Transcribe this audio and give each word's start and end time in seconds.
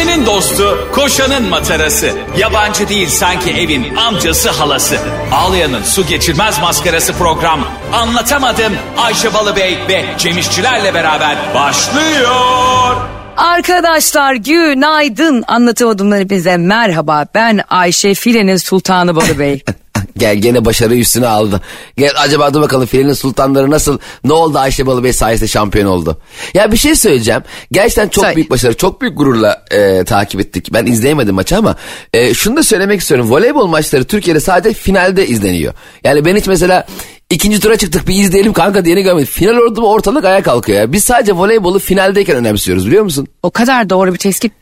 Ayşe'nin 0.00 0.26
dostu, 0.26 0.88
koşanın 0.94 1.48
matarası. 1.48 2.10
Yabancı 2.38 2.88
değil 2.88 3.08
sanki 3.08 3.50
evin 3.50 3.96
amcası 3.96 4.50
halası. 4.50 4.98
Ağlayan'ın 5.32 5.82
su 5.82 6.06
geçirmez 6.06 6.60
maskarası 6.60 7.12
program. 7.12 7.60
Anlatamadım 7.92 8.72
Ayşe 8.98 9.34
Balıbey 9.34 9.78
ve 9.88 10.04
Cemişçilerle 10.18 10.94
beraber 10.94 11.36
başlıyor. 11.54 12.96
Arkadaşlar 13.36 14.34
günaydın. 14.34 15.44
Anlatamadımdan 15.48 16.18
hepinize 16.18 16.56
merhaba. 16.56 17.26
Ben 17.34 17.60
Ayşe 17.70 18.14
Filenin 18.14 18.56
Sultanı 18.56 19.16
Balı 19.16 19.38
Bey. 19.38 19.62
Gel 20.20 20.36
gene 20.36 20.64
başarı 20.64 20.96
üstüne 20.96 21.26
aldı. 21.26 21.60
Gel 21.96 22.12
acaba 22.18 22.54
dur 22.54 22.60
bakalım 22.60 22.86
filenin 22.86 23.12
sultanları 23.12 23.70
nasıl 23.70 23.98
ne 24.24 24.32
oldu 24.32 24.58
Ayşe 24.58 24.86
Balıbey 24.86 25.12
sayesinde 25.12 25.48
şampiyon 25.48 25.86
oldu. 25.86 26.20
Ya 26.54 26.72
bir 26.72 26.76
şey 26.76 26.94
söyleyeceğim. 26.94 27.42
Gerçekten 27.72 28.08
çok 28.08 28.24
Söyle. 28.24 28.36
büyük 28.36 28.50
başarı 28.50 28.76
çok 28.76 29.00
büyük 29.00 29.18
gururla 29.18 29.64
e, 29.70 30.04
takip 30.04 30.40
ettik. 30.40 30.68
Ben 30.72 30.86
izleyemedim 30.86 31.34
maçı 31.34 31.56
ama 31.56 31.76
e, 32.12 32.34
şunu 32.34 32.56
da 32.56 32.62
söylemek 32.62 33.00
istiyorum. 33.00 33.30
Voleybol 33.30 33.66
maçları 33.66 34.04
Türkiye'de 34.04 34.40
sadece 34.40 34.74
finalde 34.74 35.26
izleniyor. 35.26 35.74
Yani 36.04 36.24
ben 36.24 36.36
hiç 36.36 36.46
mesela 36.46 36.86
ikinci 37.30 37.60
tura 37.60 37.76
çıktık 37.76 38.08
bir 38.08 38.14
izleyelim 38.14 38.52
kanka 38.52 38.84
diyeni 38.84 39.02
görmedim. 39.02 39.28
Final 39.32 39.54
orada 39.54 39.80
ortalık 39.80 40.24
ayağa 40.24 40.42
kalkıyor 40.42 40.78
ya. 40.78 40.92
Biz 40.92 41.04
sadece 41.04 41.32
voleybolu 41.32 41.78
finaldeyken 41.78 42.36
önemsiyoruz 42.36 42.86
biliyor 42.86 43.02
musun? 43.04 43.28
O 43.42 43.50
kadar 43.50 43.90
doğru 43.90 44.12
bir 44.12 44.18
tespit. 44.18 44.52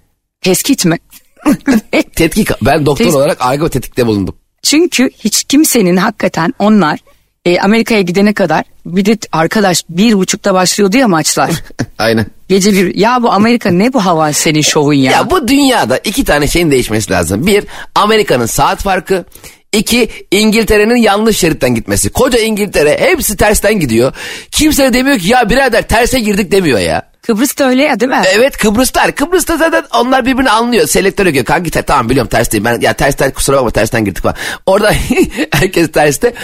Tespit 0.40 0.84
mi? 0.84 0.98
Tetkik 2.16 2.48
ben 2.62 2.86
doktor 2.86 3.04
Tes- 3.04 3.16
olarak 3.16 3.36
argo 3.40 3.68
tetkikte 3.68 4.06
bulundum. 4.06 4.34
Çünkü 4.62 5.10
hiç 5.24 5.44
kimsenin 5.44 5.96
hakikaten 5.96 6.54
onlar 6.58 6.98
e, 7.44 7.60
Amerika'ya 7.60 8.00
gidene 8.00 8.32
kadar 8.32 8.64
bir 8.86 9.04
de 9.04 9.18
arkadaş 9.32 9.84
bir 9.88 10.14
buçukta 10.14 10.54
başlıyordu 10.54 10.96
ya 10.96 11.08
maçlar. 11.08 11.50
Aynen. 11.98 12.26
Gece 12.48 12.72
bir 12.72 12.94
ya 12.94 13.22
bu 13.22 13.32
Amerika 13.32 13.70
ne 13.70 13.92
bu 13.92 14.04
hava 14.04 14.32
senin 14.32 14.60
şovun 14.62 14.92
ya. 14.92 15.12
Ya 15.12 15.30
bu 15.30 15.48
dünyada 15.48 15.98
iki 15.98 16.24
tane 16.24 16.46
şeyin 16.46 16.70
değişmesi 16.70 17.12
lazım. 17.12 17.46
Bir, 17.46 17.64
Amerika'nın 17.94 18.46
saat 18.46 18.82
farkı. 18.82 19.24
İki, 19.72 20.08
İngiltere'nin 20.30 20.96
yanlış 20.96 21.38
şeritten 21.38 21.74
gitmesi. 21.74 22.10
Koca 22.10 22.38
İngiltere 22.38 23.00
hepsi 23.00 23.36
tersten 23.36 23.80
gidiyor. 23.80 24.12
Kimse 24.50 24.84
de 24.84 24.92
demiyor 24.92 25.18
ki 25.18 25.28
ya 25.28 25.50
birader 25.50 25.88
terse 25.88 26.20
girdik 26.20 26.52
demiyor 26.52 26.78
ya. 26.78 27.02
Kıbrıs 27.28 27.58
da 27.58 27.68
öyle 27.68 27.82
ya 27.82 28.00
değil 28.00 28.10
mi? 28.10 28.22
Evet 28.34 28.56
Kıbrıslar. 28.56 29.12
Kıbrıs'ta 29.12 29.56
zaten 29.56 29.84
onlar 29.94 30.26
birbirini 30.26 30.50
anlıyor. 30.50 30.86
Selektör 30.86 31.26
ögüyor. 31.26 31.44
Kanki 31.44 31.70
ter, 31.70 31.82
tamam 31.86 32.08
biliyorum 32.08 32.28
ters 32.28 32.52
değil. 32.52 32.64
Ben, 32.64 32.80
ya 32.80 32.92
tersten 32.92 33.30
kusura 33.30 33.56
bakma 33.56 33.70
tersten 33.70 34.04
girdik 34.04 34.22
falan. 34.22 34.36
Orada 34.66 34.92
herkes 35.52 35.92
terste. 35.92 36.34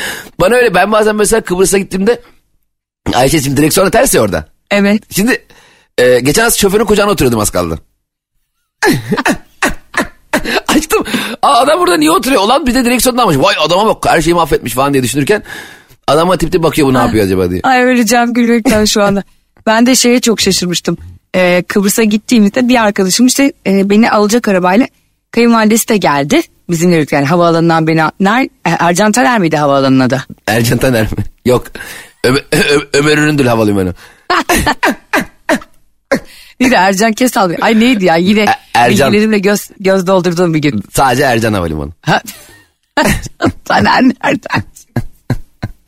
Bana 0.40 0.55
öyle 0.55 0.74
ben 0.74 0.92
bazen 0.92 1.16
mesela 1.16 1.40
Kıbrıs'a 1.40 1.78
gittiğimde 1.78 2.22
Ayşe 3.14 3.40
şimdi 3.40 3.56
direksiyona 3.56 3.90
ters 3.90 4.14
ya 4.14 4.22
orada. 4.22 4.48
Evet. 4.70 5.02
Şimdi 5.10 5.46
e, 5.98 6.20
geçen 6.20 6.42
hafta 6.42 6.58
şoförün 6.58 6.84
kucağına 6.84 7.10
oturuyordum 7.10 7.40
az 7.40 7.50
kaldı. 7.50 7.78
Açtım. 10.68 11.05
Aa, 11.42 11.55
adam 11.55 11.80
burada 11.80 11.96
niye 11.96 12.10
oturuyor? 12.10 12.42
Olan 12.42 12.66
bir 12.66 12.74
de 12.74 12.84
direksiyonda 12.84 13.22
almış. 13.22 13.36
Vay 13.36 13.55
adama 13.58 13.86
bak 13.86 14.06
her 14.06 14.22
şeyi 14.22 14.34
mahvetmiş 14.34 14.72
falan 14.72 14.92
diye 14.92 15.02
düşünürken 15.02 15.42
adama 16.06 16.36
tip 16.36 16.52
tip 16.52 16.62
bakıyor 16.62 16.88
bu 16.88 16.94
ne 16.94 16.98
yapıyor 16.98 17.24
acaba 17.24 17.50
diye. 17.50 17.60
Ay 17.62 17.82
öleceğim 17.82 18.34
gülmekten 18.34 18.84
şu 18.84 19.02
anda. 19.02 19.22
Ben 19.67 19.87
de 19.87 19.95
şeye 19.95 20.20
çok 20.20 20.41
şaşırmıştım. 20.41 20.97
Ee, 21.37 21.65
Kıbrıs'a 21.69 22.03
gittiğimizde 22.03 22.69
bir 22.69 22.83
arkadaşım 22.84 23.27
işte 23.27 23.53
e, 23.67 23.91
beni 23.91 24.11
alacak 24.11 24.48
arabayla 24.48 24.87
kayınvalidesi 25.31 25.89
de 25.89 25.97
geldi. 25.97 26.41
Bizimle 26.70 26.97
birlikte 26.97 27.17
yani 27.17 27.27
havaalanından 27.27 27.87
beni... 27.87 28.03
Ner, 28.20 28.48
Ercan 28.65 29.12
Taner 29.12 29.39
miydi 29.39 29.57
havaalanının 29.57 30.01
adı? 30.01 30.25
Ercan 30.47 30.79
Taner 30.79 31.03
mi? 31.03 31.25
Yok. 31.45 31.65
Ömer, 32.25 32.42
Ömer 32.92 33.19
Üründül 33.19 33.47
Havalimanı. 33.47 33.95
Bir 36.61 36.70
de 36.70 36.75
Ercan 36.75 37.12
Kesal. 37.12 37.51
Bey. 37.51 37.57
Ay 37.61 37.81
neydi 37.81 38.05
ya 38.05 38.17
yine 38.17 38.41
E- 38.42 38.47
Ercan. 38.75 39.12
bilgilerimle 39.12 39.39
göz, 39.39 39.70
göz 39.81 40.07
doldurduğum 40.07 40.55
bir 40.55 40.59
gün. 40.59 40.83
Sadece 40.92 41.23
Ercan 41.23 41.53
Havalimanı. 41.53 41.92
Ha. 42.03 42.23
Taner 43.65 44.03
nereden? 44.03 44.63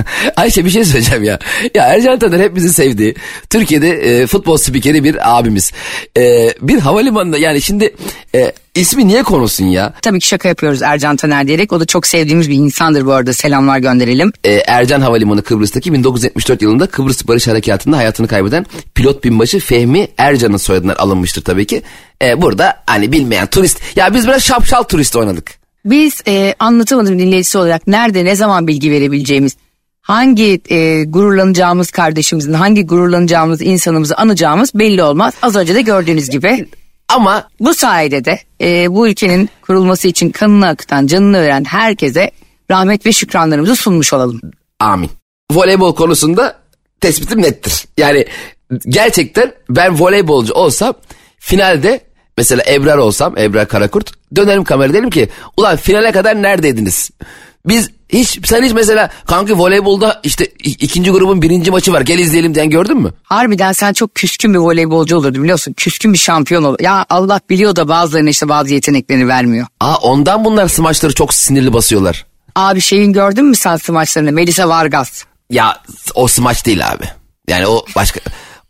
Ayşe 0.37 0.65
bir 0.65 0.71
şey 0.71 0.85
söyleyeceğim 0.85 1.25
ya. 1.25 1.39
Ya 1.75 1.85
Ercan 1.85 2.19
Taner 2.19 2.41
hep 2.41 2.55
bizi 2.57 2.73
sevdiği. 2.73 3.15
Türkiye'de 3.51 3.91
e, 3.91 4.27
futbol 4.27 4.57
spikeri 4.57 5.05
bir 5.05 5.39
abimiz. 5.39 5.73
E, 6.17 6.55
bir 6.61 6.79
havalimanında 6.79 7.39
yani 7.39 7.63
şimdi 7.63 7.95
e, 8.35 8.53
ismi 8.75 9.09
niye 9.09 9.23
konulsun 9.23 9.65
ya? 9.65 9.93
Tabii 10.03 10.21
ki 10.21 10.27
şaka 10.29 10.49
yapıyoruz 10.49 10.83
Ercan 10.83 11.17
Taner 11.17 11.47
diyerek. 11.47 11.73
O 11.73 11.81
da 11.81 11.85
çok 11.85 12.07
sevdiğimiz 12.07 12.51
bir 12.51 12.55
insandır 12.55 13.07
bu 13.07 13.13
arada. 13.13 13.33
Selamlar 13.33 13.79
gönderelim. 13.79 14.33
e, 14.45 14.53
Ercan 14.53 15.01
Havalimanı 15.01 15.43
Kıbrıs'taki 15.43 15.93
1974 15.93 16.63
yılında 16.63 16.87
Kıbrıs 16.87 17.29
Barış 17.29 17.47
Harekatı'nda 17.49 17.97
hayatını 17.97 18.29
kaybeden 18.29 18.67
pilot 18.95 19.25
binbaşı 19.25 19.59
Fehmi 19.61 20.09
Ercan'ın 20.19 20.57
soyadından 20.57 20.95
alınmıştır 20.95 21.43
tabii 21.45 21.67
ki. 21.67 21.83
E, 22.23 22.43
burada 22.43 22.83
hani 22.87 23.13
bilmeyen 23.13 23.47
turist 23.47 23.81
ya 23.97 24.15
biz 24.15 24.27
biraz 24.27 24.43
şapşal 24.43 24.83
turist 24.83 25.17
oynadık. 25.17 25.51
Biz 25.85 26.23
e, 26.29 26.55
anlatamadım 26.59 27.19
dinleyicisi 27.19 27.59
olarak 27.59 27.87
nerede 27.87 28.25
ne 28.25 28.37
zaman 28.37 28.67
bilgi 28.67 28.91
verebileceğimiz, 28.91 29.57
hangi 30.07 30.61
e, 30.71 31.05
gururlanacağımız 31.05 31.91
kardeşimizin, 31.91 32.53
hangi 32.53 32.87
gururlanacağımız 32.87 33.63
insanımızı 33.63 34.17
anacağımız 34.17 34.75
belli 34.75 35.03
olmaz. 35.03 35.35
Az 35.43 35.57
önce 35.57 35.75
de 35.75 35.83
gördüğünüz 35.83 36.31
gibi 36.31 36.67
Ama 37.09 37.49
bu 37.61 37.75
sayede 37.75 38.25
de 38.25 38.41
e, 38.61 38.95
bu 38.95 39.09
ülkenin 39.09 39.51
kurulması 39.63 40.09
için 40.09 40.31
kanını 40.31 40.69
akıtan, 40.69 41.07
canını 41.07 41.43
veren 41.43 41.65
herkese 41.65 42.31
rahmet 42.71 43.07
ve 43.07 43.13
şükranlarımızı 43.13 43.77
sunmuş 43.77 44.13
olalım. 44.13 44.41
amin. 44.81 45.11
Voleybol 45.53 45.95
konusunda 45.95 46.59
tespitim 47.01 47.43
nettir. 47.43 47.85
Yani 47.99 48.27
gerçekten 48.89 49.53
ben 49.71 50.01
voleybolcu 50.01 50.55
olsam 50.55 50.95
finalde 51.39 52.01
mesela 52.39 52.63
Ebrar 52.69 52.99
olsam 52.99 53.39
Ebrar 53.39 53.69
Karakurt 53.69 54.13
dönerim 54.37 54.65
kamera 54.65 54.93
derim 54.93 55.11
ki 55.11 55.29
ulan 55.57 55.77
finale 55.77 56.13
kadar 56.13 56.43
neredeydiniz? 56.43 57.11
Biz 57.69 57.91
hiç 58.09 58.49
sen 58.49 58.63
hiç 58.63 58.73
mesela 58.73 59.11
kanka 59.27 59.59
voleybolda 59.59 60.21
işte 60.23 60.47
ikinci 60.65 61.11
grubun 61.11 61.43
birinci 61.43 61.71
maçı 61.71 61.93
var 61.93 62.01
gel 62.01 62.19
izleyelim 62.19 62.55
diyen 62.55 62.71
gördün 62.71 62.97
mü? 62.97 63.13
Harbiden 63.23 63.73
sen 63.73 63.93
çok 63.93 64.15
küskün 64.15 64.55
bir 64.55 64.59
voleybolcu 64.59 65.17
olurdun 65.17 65.43
biliyorsun. 65.43 65.73
Küskün 65.73 66.13
bir 66.13 66.19
şampiyon 66.19 66.65
olur. 66.65 66.81
Ya 66.81 67.07
Allah 67.11 67.41
biliyor 67.51 67.77
da 67.77 67.89
bazılarına 67.89 68.31
işte 68.31 68.49
bazı 68.49 68.75
yeteneklerini 68.75 69.29
vermiyor. 69.29 69.67
Aa 69.81 69.97
ondan 69.97 70.45
bunlar 70.45 70.69
smaçları 70.69 71.15
çok 71.15 71.35
sinirli 71.35 71.73
basıyorlar. 71.73 72.27
Abi 72.55 72.81
şeyin 72.81 73.13
gördün 73.13 73.45
mü 73.45 73.57
sen 73.57 73.79
maçlarını? 73.89 74.33
Melisa 74.33 74.69
Vargas. 74.69 75.25
Ya 75.51 75.81
o 76.15 76.29
smaç 76.29 76.67
değil 76.67 76.89
abi. 76.89 77.05
Yani 77.49 77.67
o 77.67 77.85
başka 77.97 78.21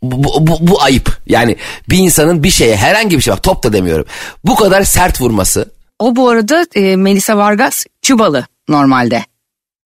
bu, 0.01 0.23
bu, 0.23 0.47
bu, 0.47 0.57
bu 0.61 0.81
ayıp. 0.81 1.17
Yani 1.27 1.55
bir 1.89 1.97
insanın 1.97 2.43
bir 2.43 2.49
şeye 2.49 2.75
herhangi 2.75 3.17
bir 3.17 3.21
şey 3.21 3.33
bak 3.33 3.43
top 3.43 3.63
da 3.63 3.73
demiyorum. 3.73 4.05
Bu 4.45 4.55
kadar 4.55 4.83
sert 4.83 5.21
vurması. 5.21 5.71
O 5.99 6.15
bu 6.15 6.29
arada 6.29 6.65
e, 6.75 6.95
Melisa 6.95 7.37
Vargas 7.37 7.85
Kübalı 8.01 8.45
normalde. 8.69 9.25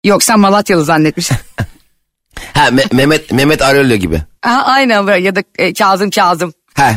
Yok 0.04 0.24
sen 0.24 0.40
Malatyalı 0.40 0.86
zannetmişsin. 0.86 1.38
Ha 2.54 2.68
Me- 2.68 2.96
Mehmet 2.96 3.32
Mehmet 3.32 3.62
Arelio 3.62 3.96
gibi. 3.96 4.22
Aha, 4.44 4.62
aynen 4.64 5.08
böyle 5.08 5.26
ya 5.26 5.36
da 5.36 5.44
e, 5.58 5.74
Kazım 5.74 6.10
Kazım. 6.10 6.54
Ha 6.74 6.92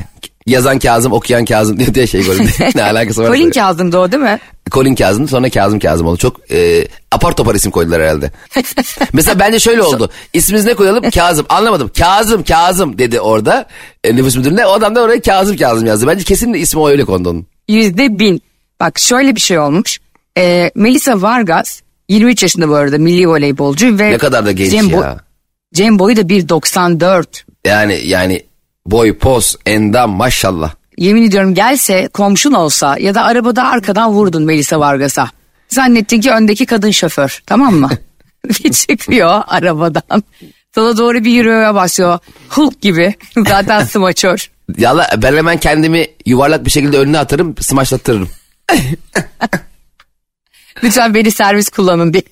yazan 0.47 0.79
Kazım 0.79 1.13
okuyan 1.13 1.45
Kazım 1.45 1.79
diye, 1.79 1.95
diye 1.95 2.07
şey 2.07 2.25
gördüm. 2.25 2.49
ne 2.75 2.83
alakası 2.83 3.23
var? 3.23 3.29
Colin 3.29 3.51
Kazım'dı 3.51 3.99
o 3.99 4.13
değil 4.13 4.23
mi? 4.23 4.39
Colin 4.71 4.95
Kazım 4.95 5.29
sonra 5.29 5.51
Kazım 5.51 5.79
Kazım 5.79 6.07
oldu. 6.07 6.17
Çok 6.17 6.51
e, 6.51 6.89
apar 7.13 7.33
topar 7.37 7.55
isim 7.55 7.71
koydular 7.71 8.03
herhalde. 8.03 8.31
Mesela 9.13 9.39
bence 9.39 9.59
şöyle 9.59 9.83
oldu. 9.83 10.11
İsminiz 10.33 10.65
ne 10.65 10.75
koyalım? 10.75 11.11
Kazım. 11.11 11.47
Anlamadım. 11.49 11.91
Kazım 11.99 12.45
Kazım 12.45 12.99
dedi 12.99 13.21
orada. 13.21 13.67
E, 14.05 14.17
nüfus 14.17 14.37
müdürüne. 14.37 14.67
O 14.67 14.73
adam 14.73 14.95
da 14.95 15.01
oraya 15.01 15.21
Kazım 15.21 15.57
Kazım 15.57 15.87
yazdı. 15.87 16.07
Bence 16.07 16.25
kesin 16.25 16.55
de 16.55 16.59
ismi 16.59 16.87
öyle 16.87 17.05
kondu 17.05 17.31
onun. 17.31 17.47
Yüzde 17.69 18.19
bin. 18.19 18.43
Bak 18.81 18.99
şöyle 18.99 19.37
bir 19.37 19.41
şey 19.41 19.59
olmuş. 19.59 20.01
E, 20.39 20.71
Melisa 20.75 21.23
Vargas 21.23 21.81
23 22.09 22.43
yaşında 22.43 22.69
bu 22.69 22.75
arada 22.75 22.99
milli 22.99 23.29
voleybolcu 23.29 23.99
ve 23.99 24.11
Ne 24.11 24.19
kadar 24.19 24.47
da 24.47 24.53
genç 24.53 24.71
Cem, 24.71 24.89
ya. 24.89 24.97
Bo- 24.97 25.19
Cem 25.75 25.99
boyu 25.99 26.17
da 26.17 26.21
1.94. 26.21 27.25
Yani 27.67 28.01
yani 28.05 28.43
boy, 28.87 29.19
poz, 29.19 29.57
endam 29.67 30.11
maşallah. 30.11 30.75
Yemin 30.99 31.23
ediyorum 31.23 31.55
gelse 31.55 32.09
komşun 32.09 32.53
olsa 32.53 32.97
ya 32.99 33.15
da 33.15 33.23
arabada 33.23 33.65
arkadan 33.65 34.13
vurdun 34.13 34.43
Melisa 34.43 34.81
Vargas'a. 34.81 35.31
Zannettin 35.69 36.21
ki 36.21 36.31
öndeki 36.31 36.67
kadın 36.67 36.91
şoför 36.91 37.43
tamam 37.47 37.75
mı? 37.75 37.91
bir 38.49 38.73
çıkıyor 38.73 39.43
arabadan. 39.47 40.23
Sana 40.75 40.97
doğru 40.97 41.25
bir 41.25 41.31
yürümeye 41.31 41.75
başlıyor. 41.75 42.19
Hulk 42.49 42.81
gibi. 42.81 43.15
Zaten 43.49 43.85
smaçör. 43.85 44.51
Yalla 44.79 45.09
ben 45.17 45.37
hemen 45.37 45.59
kendimi 45.59 46.07
yuvarlak 46.27 46.65
bir 46.65 46.71
şekilde 46.71 46.99
önüne 46.99 47.19
atarım, 47.19 47.55
smaçlattırırım. 47.61 48.29
Lütfen 50.85 51.15
beni 51.15 51.31
servis 51.31 51.69
kullanın 51.69 52.13
diye. 52.13 52.23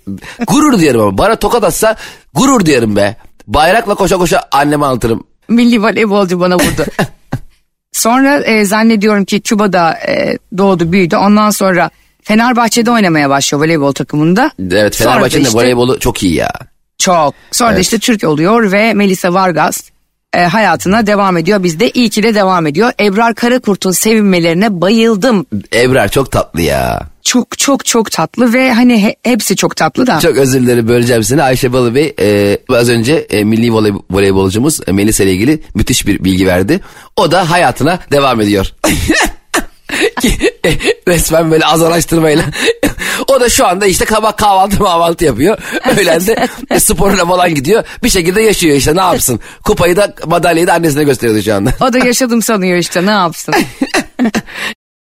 Gurur 0.46 0.78
duyarım 0.78 1.00
ama. 1.00 1.18
Bana 1.18 1.36
tokat 1.36 1.64
atsa 1.64 1.96
gurur 2.34 2.66
duyarım 2.66 2.96
be. 2.96 3.16
Bayrakla 3.46 3.94
koşa 3.94 4.16
koşa 4.18 4.42
anneme 4.50 4.86
anlatırım. 4.86 5.24
Milli 5.48 5.82
voleybolcu 5.82 6.40
bana 6.40 6.54
vurdu. 6.54 6.84
Sonra 7.92 8.38
e, 8.38 8.64
zannediyorum 8.64 9.24
ki 9.24 9.40
Küba'da 9.40 9.92
e, 10.08 10.38
doğdu 10.58 10.92
büyüdü. 10.92 11.16
Ondan 11.16 11.50
sonra 11.50 11.90
Fenerbahçe'de 12.22 12.90
oynamaya 12.90 13.30
başlıyor 13.30 13.64
voleybol 13.64 13.92
takımında. 13.92 14.50
Evet 14.70 14.96
Fenerbahçe'nin 14.96 15.44
işte- 15.44 15.58
voleybolu 15.58 15.98
çok 15.98 16.22
iyi 16.22 16.34
ya. 16.34 16.50
Çok. 16.98 17.34
Sonra 17.52 17.76
da 17.76 17.78
işte 17.78 17.98
Türk 17.98 18.24
oluyor 18.24 18.72
ve 18.72 18.94
Melisa 18.94 19.34
Vargas 19.34 19.90
e, 20.36 20.40
hayatına 20.40 21.06
devam 21.06 21.36
ediyor. 21.36 21.62
Biz 21.62 21.80
de 21.80 21.90
iyi 21.90 22.10
ki 22.10 22.22
de 22.22 22.34
devam 22.34 22.66
ediyor. 22.66 22.92
Ebrar 23.00 23.34
Karakurt'un 23.34 23.90
sevinmelerine 23.90 24.80
bayıldım. 24.80 25.46
Ebrar 25.74 26.08
çok 26.08 26.32
tatlı 26.32 26.60
ya. 26.62 27.00
Çok 27.22 27.58
çok 27.58 27.84
çok 27.84 28.10
tatlı 28.10 28.52
ve 28.52 28.72
hani 28.72 29.02
he- 29.02 29.16
hepsi 29.22 29.56
çok 29.56 29.76
tatlı 29.76 30.06
da. 30.06 30.20
Çok 30.20 30.36
özür 30.36 30.60
dilerim 30.62 30.88
böleceğim 30.88 31.22
seni. 31.24 31.42
Ayşe 31.42 31.72
Balı 31.72 31.94
Bey 31.94 32.14
e, 32.20 32.58
az 32.68 32.88
önce 32.90 33.14
e, 33.14 33.44
milli 33.44 33.72
voley, 33.72 33.92
voleybolcumuz 34.10 34.80
Melisa 34.88 35.24
ile 35.24 35.32
ilgili 35.32 35.62
müthiş 35.74 36.06
bir 36.06 36.24
bilgi 36.24 36.46
verdi. 36.46 36.80
O 37.16 37.30
da 37.30 37.50
hayatına 37.50 37.98
devam 38.12 38.40
ediyor. 38.40 38.72
E, 40.66 40.70
Resmen 41.08 41.50
böyle 41.50 41.66
az 41.66 41.82
araştırmayla. 41.82 42.44
o 43.28 43.40
da 43.40 43.48
şu 43.48 43.66
anda 43.66 43.86
işte 43.86 44.04
kabak 44.04 44.38
kahvaltı 44.38 44.82
mahvaltı 44.82 45.24
yapıyor. 45.24 45.58
Öğlen 45.98 46.26
de 46.26 46.48
e, 46.70 46.80
sporuna 46.80 47.26
falan 47.26 47.54
gidiyor. 47.54 47.84
Bir 48.02 48.08
şekilde 48.08 48.42
yaşıyor 48.42 48.76
işte 48.76 48.96
ne 48.96 49.00
yapsın. 49.00 49.40
Kupayı 49.64 49.96
da 49.96 50.14
madalyayı 50.26 50.66
da 50.66 50.72
annesine 50.72 51.04
gösteriyordu 51.04 51.42
şu 51.42 51.54
anda. 51.54 51.72
O 51.80 51.92
da 51.92 51.98
yaşadım 51.98 52.42
sanıyor 52.42 52.78
işte 52.78 53.06
ne 53.06 53.10
yapsın. 53.10 53.54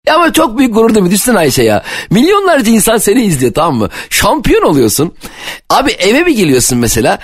Ya 0.08 0.16
ama 0.16 0.34
çok 0.34 0.58
büyük 0.58 0.74
gurur 0.74 0.94
değil 0.96 1.04
mi? 1.04 1.12
Düşünsene 1.12 1.38
Ayşe 1.38 1.64
ya. 1.64 1.84
Milyonlarca 2.10 2.72
insan 2.72 2.98
seni 2.98 3.24
izliyor 3.24 3.54
tamam 3.54 3.76
mı? 3.76 3.90
Şampiyon 4.10 4.62
oluyorsun. 4.62 5.14
Abi 5.70 5.92
eve 5.92 6.24
mi 6.24 6.36
geliyorsun 6.36 6.78
mesela? 6.78 7.20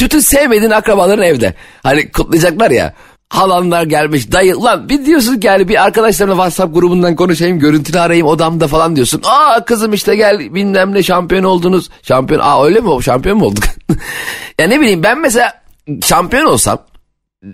Bütün 0.00 0.20
sevmediğin 0.20 0.70
akrabaların 0.70 1.24
evde. 1.24 1.54
Hani 1.82 2.10
kutlayacaklar 2.12 2.70
ya. 2.70 2.94
Halanlar 3.30 3.82
gelmiş 3.82 4.32
dayı. 4.32 4.56
Ulan 4.56 4.88
bir 4.88 5.06
diyorsun 5.06 5.40
ki 5.40 5.46
yani 5.46 5.68
bir 5.68 5.84
arkadaşlarımla 5.84 6.34
WhatsApp 6.34 6.74
grubundan 6.74 7.16
konuşayım. 7.16 7.58
Görüntülü 7.58 8.00
arayayım 8.00 8.26
odamda 8.26 8.68
falan 8.68 8.96
diyorsun. 8.96 9.22
Aa 9.24 9.64
kızım 9.64 9.92
işte 9.92 10.16
gel 10.16 10.54
bilmem 10.54 10.94
ne 10.94 11.02
şampiyon 11.02 11.44
oldunuz. 11.44 11.90
Şampiyon 12.02 12.40
aa 12.40 12.64
öyle 12.64 12.80
mi 12.80 13.02
şampiyon 13.02 13.38
mu 13.38 13.44
olduk? 13.44 13.64
ya 14.60 14.66
ne 14.68 14.80
bileyim 14.80 15.02
ben 15.02 15.20
mesela 15.20 15.62
şampiyon 16.02 16.44
olsam 16.44 16.78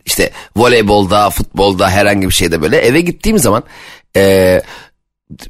işte 0.07 0.31
voleybolda, 0.57 1.31
futbolda 1.31 1.91
herhangi 1.91 2.29
bir 2.29 2.35
şeyde 2.35 2.63
böyle 2.63 2.77
eve 2.77 3.01
gittiğim 3.01 3.39
zaman 3.39 3.63
e, 4.17 4.63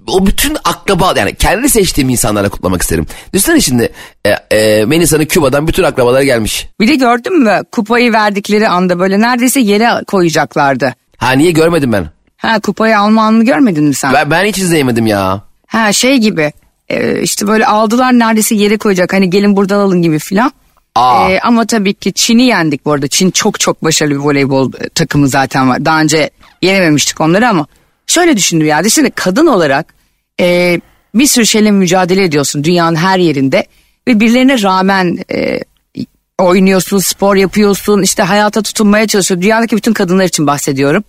o 0.06 0.26
bütün 0.26 0.56
akraba 0.64 1.14
yani 1.17 1.34
kendi 1.34 1.69
seçtiğim 1.69 2.08
insanlara 2.08 2.49
kutlamak 2.49 2.82
isterim. 2.82 3.06
Düşünsene 3.32 3.61
şimdi 3.61 3.93
e, 4.25 4.31
e, 4.31 4.84
Melisa'nın 4.84 5.25
Küba'dan 5.25 5.69
bütün 5.69 5.82
akrabaları 5.82 6.25
gelmiş. 6.25 6.69
Bir 6.81 6.88
de 6.88 6.94
gördün 6.94 7.43
mü 7.43 7.62
kupayı 7.73 8.12
verdikleri 8.12 8.69
anda 8.69 8.99
böyle 8.99 9.20
neredeyse 9.20 9.61
yere 9.61 10.05
koyacaklardı. 10.06 10.94
Ha 11.17 11.32
niye 11.32 11.50
görmedim 11.50 11.93
ben? 11.93 12.08
Ha 12.37 12.61
kupayı 12.61 12.99
alma 12.99 13.23
anını 13.23 13.44
görmedin 13.44 13.84
mi 13.84 13.94
sen? 13.94 14.12
Ben, 14.12 14.31
ben 14.31 14.44
hiç 14.44 14.58
izleyemedim 14.58 15.06
ya. 15.06 15.43
Ha 15.67 15.93
şey 15.93 16.19
gibi 16.19 16.52
e, 16.88 17.22
işte 17.22 17.46
böyle 17.46 17.67
aldılar 17.67 18.12
neredeyse 18.12 18.55
yere 18.55 18.76
koyacak 18.76 19.12
hani 19.12 19.31
gelin 19.31 19.56
buradan 19.56 19.79
alın 19.79 20.02
gibi 20.02 20.19
filan. 20.19 20.52
Aa. 20.94 21.31
E, 21.31 21.40
ama 21.40 21.67
tabii 21.67 21.94
ki 21.94 22.12
Çin'i 22.12 22.43
yendik 22.43 22.84
bu 22.84 22.93
arada. 22.93 23.08
Çin 23.08 23.31
çok 23.31 23.61
çok 23.61 23.84
başarılı 23.84 24.14
bir 24.14 24.19
voleybol 24.19 24.72
takımı 24.94 25.29
zaten 25.29 25.69
var. 25.69 25.84
Daha 25.84 26.00
önce 26.00 26.31
yenememiştik 26.62 27.20
onları 27.20 27.49
ama 27.49 27.67
şöyle 28.06 28.37
düşündüm 28.37 28.67
ya. 28.67 28.85
Düşünün 28.85 29.12
kadın 29.14 29.47
olarak 29.47 29.94
e, 30.41 30.81
bir 31.14 31.26
sürü 31.26 31.47
şeyle 31.47 31.70
mücadele 31.70 32.25
ediyorsun 32.25 32.64
dünyanın 32.64 32.97
her 32.97 33.19
yerinde. 33.19 33.67
Ve 34.08 34.20
birilerine 34.20 34.62
rağmen 34.62 35.19
e, 35.32 35.61
oynuyorsun, 36.38 36.99
spor 36.99 37.37
yapıyorsun, 37.37 38.03
işte 38.03 38.23
hayata 38.23 38.62
tutunmaya 38.62 39.06
çalışıyorsun. 39.06 39.43
Dünyadaki 39.43 39.76
bütün 39.76 39.93
kadınlar 39.93 40.25
için 40.25 40.47
bahsediyorum. 40.47 41.05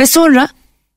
Ve 0.00 0.06
sonra 0.06 0.48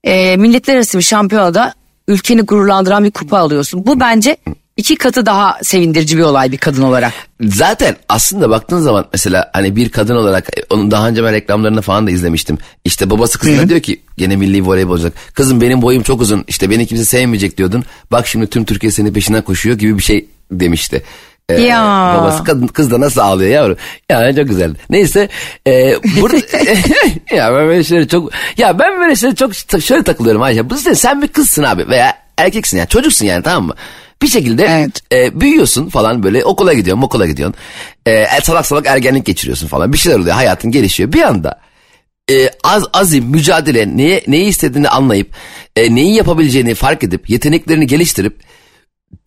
e, 0.03 0.37
milletler 0.37 0.75
arası 0.75 0.97
bir 0.97 1.03
şampiyonada 1.03 1.73
ülkeni 2.07 2.41
gururlandıran 2.41 3.03
bir 3.03 3.11
kupa 3.11 3.37
alıyorsun. 3.37 3.85
Bu 3.85 3.99
bence 3.99 4.37
iki 4.77 4.95
katı 4.95 5.25
daha 5.25 5.59
sevindirici 5.63 6.17
bir 6.17 6.23
olay 6.23 6.51
bir 6.51 6.57
kadın 6.57 6.81
olarak. 6.81 7.13
Zaten 7.41 7.95
aslında 8.09 8.49
baktığın 8.49 8.79
zaman 8.79 9.05
mesela 9.13 9.49
hani 9.53 9.75
bir 9.75 9.89
kadın 9.89 10.15
olarak 10.15 10.57
e, 10.57 10.63
onun 10.69 10.91
daha 10.91 11.07
önce 11.07 11.23
ben 11.23 11.33
reklamlarını 11.33 11.81
falan 11.81 12.07
da 12.07 12.11
izlemiştim. 12.11 12.57
İşte 12.85 13.09
babası 13.09 13.39
kızına 13.39 13.69
diyor 13.69 13.79
ki 13.79 14.01
gene 14.17 14.35
milli 14.35 14.65
voleybol 14.65 14.91
olacak. 14.91 15.13
Kızım 15.33 15.61
benim 15.61 15.81
boyum 15.81 16.03
çok 16.03 16.21
uzun 16.21 16.45
işte 16.47 16.69
beni 16.69 16.87
kimse 16.87 17.05
sevmeyecek 17.05 17.57
diyordun. 17.57 17.83
Bak 18.11 18.27
şimdi 18.27 18.47
tüm 18.47 18.65
Türkiye 18.65 18.91
senin 18.91 19.13
peşinden 19.13 19.41
koşuyor 19.41 19.77
gibi 19.77 19.97
bir 19.97 20.03
şey 20.03 20.25
demişti. 20.51 21.03
Ee, 21.49 21.61
Ya. 21.61 22.15
Babası 22.17 22.43
kadın, 22.43 22.67
kız 22.67 22.91
da 22.91 22.99
nasıl 22.99 23.21
ağlıyor 23.21 23.49
yavrum. 23.51 23.77
Yani 24.09 24.35
çok 24.35 24.47
güzel. 24.47 24.75
Neyse. 24.89 25.29
E, 25.67 25.95
burada, 26.21 26.37
ya 27.35 27.53
ben 27.53 27.67
böyle 27.67 27.83
şeyleri 27.83 28.07
çok 28.07 28.31
ya 28.57 28.79
ben 28.79 28.99
böyle 28.99 29.15
şeyleri 29.15 29.35
çok 29.35 29.53
şöyle 29.83 30.03
takılıyorum 30.03 30.41
Ayşe. 30.41 30.69
Bu 30.69 30.77
sen, 30.77 30.93
sen 30.93 31.21
bir 31.21 31.27
kızsın 31.27 31.63
abi 31.63 31.87
veya 31.87 32.13
erkeksin 32.37 32.77
yani 32.77 32.87
çocuksun 32.87 33.25
yani 33.25 33.43
tamam 33.43 33.67
mı? 33.67 33.75
Bir 34.21 34.27
şekilde 34.27 34.65
Evet. 34.65 35.01
e, 35.13 35.41
büyüyorsun 35.41 35.89
falan 35.89 36.23
böyle 36.23 36.45
okula 36.45 36.73
gidiyorsun 36.73 37.01
okula 37.03 37.27
gidiyorsun. 37.27 37.55
E, 38.07 38.25
salak 38.43 38.65
salak 38.65 38.87
ergenlik 38.87 39.25
geçiriyorsun 39.25 39.67
falan 39.67 39.93
bir 39.93 39.97
şeyler 39.97 40.19
oluyor 40.19 40.35
hayatın 40.35 40.71
gelişiyor. 40.71 41.13
Bir 41.13 41.21
anda 41.21 41.59
e, 42.31 42.49
az 42.63 42.83
azim, 42.93 43.25
mücadele, 43.25 43.97
neye, 43.97 44.23
neyi 44.27 44.45
istediğini 44.45 44.89
anlayıp, 44.89 45.31
e, 45.75 45.95
neyi 45.95 46.15
yapabileceğini 46.15 46.75
fark 46.75 47.03
edip, 47.03 47.29
yeteneklerini 47.29 47.87
geliştirip, 47.87 48.39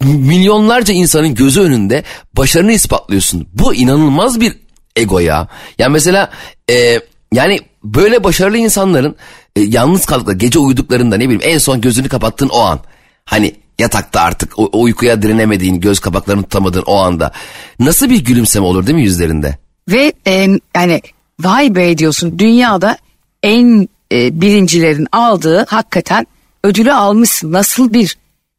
milyonlarca 0.04 0.94
insanın 0.94 1.34
gözü 1.34 1.60
önünde 1.60 2.02
başarını 2.36 2.72
ispatlıyorsun. 2.72 3.48
Bu 3.52 3.74
inanılmaz 3.74 4.40
bir 4.40 4.56
ego 4.96 5.18
ya. 5.18 5.48
Yani 5.78 5.92
mesela 5.92 6.30
e, 6.70 7.00
yani 7.32 7.60
böyle 7.84 8.24
başarılı 8.24 8.56
insanların 8.56 9.16
e, 9.56 9.60
yalnız 9.60 10.06
kaldıkları, 10.06 10.36
gece 10.36 10.58
uyuduklarında 10.58 11.16
ne 11.16 11.24
bileyim 11.24 11.42
en 11.44 11.58
son 11.58 11.80
gözünü 11.80 12.08
kapattığın 12.08 12.48
o 12.48 12.60
an. 12.60 12.80
Hani 13.24 13.54
yatakta 13.80 14.20
artık 14.20 14.58
o, 14.58 14.68
o 14.72 14.82
uykuya 14.82 15.22
direnemediğin, 15.22 15.80
göz 15.80 16.00
kapaklarını 16.00 16.42
tutamadığın 16.42 16.82
o 16.86 16.96
anda. 16.96 17.32
Nasıl 17.78 18.10
bir 18.10 18.24
gülümseme 18.24 18.66
olur 18.66 18.86
değil 18.86 18.96
mi 18.96 19.04
yüzlerinde? 19.04 19.58
Ve 19.88 20.12
e, 20.26 20.46
yani 20.76 21.00
vay 21.40 21.74
be 21.74 21.98
diyorsun 21.98 22.38
dünyada 22.38 22.98
en 23.42 23.88
e, 24.12 24.40
birincilerin 24.40 25.06
aldığı 25.12 25.66
hakikaten 25.68 26.26
ödülü 26.64 26.92
almışsın. 26.92 27.52
Nasıl 27.52 27.92
bir 27.92 28.16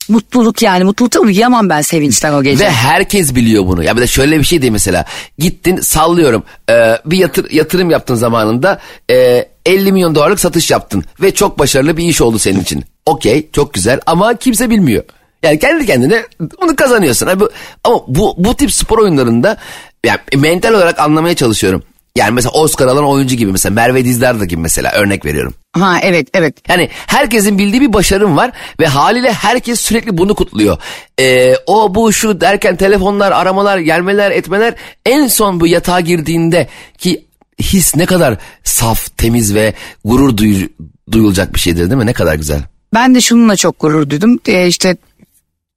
mutluluk 0.10 0.62
yani 0.62 0.84
mutlulukta 0.84 1.20
uyuyamam 1.20 1.70
ben 1.70 1.82
sevinçten 1.82 2.34
o 2.34 2.44
gece. 2.44 2.66
Ve 2.66 2.70
herkes 2.70 3.36
biliyor 3.36 3.68
bunu. 3.68 3.84
Ya 3.84 3.96
bir 3.96 4.02
de 4.02 4.08
şöyle 4.08 4.40
bir 4.40 4.44
şey 4.44 4.62
değil 4.62 4.72
mesela. 4.72 5.06
Gittin 5.38 5.78
sallıyorum 5.78 6.44
e, 6.70 6.98
bir 7.06 7.18
yatır, 7.18 7.52
yatırım 7.52 7.90
yaptın 7.90 8.16
zamanında 8.16 8.80
e, 9.12 9.46
50 9.66 9.92
milyon 9.92 10.16
dolarlık 10.16 10.40
satış 10.40 10.72
yaptın. 10.72 11.04
Ve 11.22 11.34
çok 11.34 11.60
başarılı 11.60 11.98
bir 11.98 12.06
iş 12.06 12.22
oldu 12.22 12.40
senin 12.40 12.60
için. 12.60 12.84
Okey 13.06 13.50
çok 13.54 13.74
güzel 13.74 14.00
ama 14.06 14.36
kimse 14.36 14.70
bilmiyor. 14.70 15.04
Yani 15.44 15.60
kendi 15.60 15.86
kendine 15.86 16.24
bunu 16.62 16.76
kazanıyorsun. 16.76 17.28
Ama 17.28 17.40
bu, 17.40 17.50
ama 17.84 18.04
bu, 18.08 18.36
bu 18.38 18.56
tip 18.56 18.74
spor 18.74 18.98
oyunlarında 18.98 19.58
yani 20.06 20.20
mental 20.36 20.74
olarak 20.74 21.00
anlamaya 21.00 21.36
çalışıyorum. 21.36 21.84
Yani 22.16 22.32
mesela 22.32 22.52
Oscar 22.52 22.88
alan 22.88 23.06
oyuncu 23.06 23.36
gibi 23.36 23.52
mesela 23.52 23.74
Merve 23.74 24.06
Dizdar 24.06 24.36
gibi 24.36 24.62
mesela 24.62 24.92
örnek 24.92 25.26
veriyorum. 25.26 25.54
Ha 25.74 26.00
evet 26.04 26.28
evet. 26.34 26.70
Yani 26.70 26.90
herkesin 27.08 27.58
bildiği 27.58 27.82
bir 27.82 27.94
başarım 27.94 28.38
var 28.38 28.52
ve 28.80 28.88
haliyle 28.88 29.32
herkes 29.32 29.82
sürekli 29.82 30.18
bunu 30.18 30.36
kutluyor. 30.36 30.78
Ee, 31.20 31.56
o 31.66 31.96
bu 31.96 32.14
şu 32.14 32.42
derken 32.42 32.76
telefonlar, 32.76 33.32
aramalar, 33.32 33.78
gelmeler, 33.78 34.32
etmeler 34.32 34.74
en 35.06 35.28
son 35.28 35.60
bu 35.60 35.68
yatağa 35.68 36.00
girdiğinde 36.00 36.68
ki 36.98 37.26
his 37.60 37.96
ne 37.96 38.06
kadar 38.06 38.38
saf, 38.64 39.18
temiz 39.18 39.56
ve 39.56 39.74
gurur 40.06 40.38
duyu- 40.38 40.70
duyulacak 41.12 41.56
bir 41.56 41.60
şeydir 41.60 41.90
değil 41.90 42.02
mi? 42.02 42.06
Ne 42.06 42.14
kadar 42.14 42.36
güzel. 42.36 42.62
Ben 42.94 43.16
de 43.16 43.22
şununla 43.22 43.56
çok 43.56 43.80
gurur 43.80 44.10
duydum. 44.10 44.40
E, 44.48 44.68
işte 44.68 44.98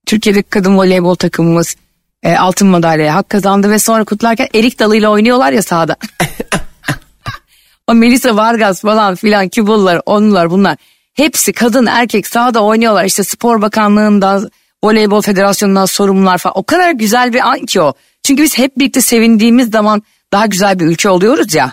Türkiye'deki 0.07 0.51
kadın 0.51 0.79
voleybol 0.79 1.15
takımımız 1.15 1.77
e, 2.23 2.37
altın 2.37 2.69
madalyaya 2.69 3.15
hak 3.15 3.29
kazandı 3.29 3.71
ve 3.71 3.79
sonra 3.79 4.05
kutlarken 4.05 4.49
erik 4.55 4.79
dalıyla 4.79 5.11
oynuyorlar 5.11 5.53
ya 5.53 5.63
sahada. 5.63 5.97
o 7.87 7.95
Melisa 7.95 8.37
Vargas 8.37 8.81
falan 8.81 9.15
filan 9.15 9.49
Kübalılar 9.49 10.01
onlar 10.07 10.51
bunlar. 10.51 10.77
Hepsi 11.15 11.53
kadın 11.53 11.87
erkek 11.87 12.27
sahada 12.27 12.65
oynuyorlar. 12.65 13.05
İşte 13.05 13.25
spor 13.25 13.63
bakanlığından 13.63 14.51
voleybol 14.85 15.23
federasyonundan 15.23 15.87
sorumlular 15.87 16.39
falan. 16.39 16.59
O 16.59 16.63
kadar 16.63 16.91
güzel 16.91 17.33
bir 17.33 17.49
an 17.49 17.67
ki 17.67 17.81
o. 17.81 17.95
Çünkü 18.23 18.43
biz 18.43 18.59
hep 18.59 18.79
birlikte 18.79 19.01
sevindiğimiz 19.01 19.71
zaman 19.71 20.03
daha 20.35 20.47
güzel 20.47 20.79
bir 20.81 20.85
ülke 20.87 21.09
oluyoruz 21.09 21.55
ya. 21.55 21.73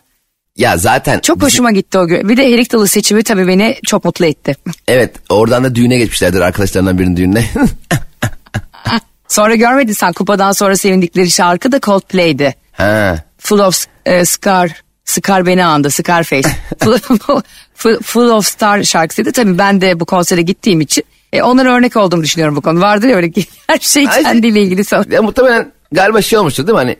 Ya 0.58 0.78
zaten 0.78 1.20
Çok 1.20 1.38
bizim- 1.38 1.48
hoşuma 1.48 1.72
gitti 1.72 1.98
o 1.98 2.08
gün. 2.08 2.30
Bir 2.30 2.38
de 2.38 2.54
erik 2.54 2.72
dalı 2.72 2.88
seçimi 2.88 3.24
tabii 3.24 3.48
beni 3.48 3.78
çok 3.86 4.06
mutlu 4.06 4.26
etti. 4.26 4.56
Evet 4.88 5.16
oradan 5.30 5.64
da 5.64 5.76
düğüne 5.76 5.98
geçmişlerdir 5.98 6.42
arkadaşlarından 6.42 7.00
birinin 7.00 7.18
düğününe. 7.18 7.46
Sonra 9.28 9.56
görmedin 9.56 9.94
sen 9.94 10.14
kupadan 10.14 10.52
sonra 10.52 10.76
sevindikleri 10.78 11.32
şarkı 11.32 11.72
da 11.72 11.80
Coldplay'di. 11.80 12.56
ha. 12.72 13.18
Full 13.38 13.60
of 13.60 13.86
e, 14.06 14.26
Scar, 14.26 14.84
Scar 15.06 15.46
beni 15.46 15.66
andı, 15.66 15.90
Scarface. 15.92 16.50
full, 17.76 18.00
full, 18.04 18.30
of 18.30 18.46
Star 18.46 18.84
şarkısıydı. 18.84 19.32
Tabii 19.32 19.58
ben 19.58 19.82
de 19.82 20.00
bu 20.00 20.06
konsere 20.06 20.42
gittiğim 20.42 20.82
için 20.82 21.04
e, 21.34 21.42
onlara 21.42 21.74
örnek 21.76 21.96
olduğumu 21.96 22.24
düşünüyorum 22.24 22.56
bu 22.56 22.62
konu. 22.62 22.82
Vardır 22.82 23.08
ya 23.08 23.16
öyle 23.16 23.32
ki 23.32 23.46
her 23.68 23.80
şey 23.80 24.06
kendiyle 24.06 24.62
ilgili 24.62 24.84
sor. 24.86 25.12
Ya 25.12 25.22
muhtemelen 25.22 25.72
galiba 25.92 26.22
şey 26.22 26.40
olmuştur 26.40 26.68
değil 26.68 26.74
mi 26.74 26.80
hani 26.80 26.98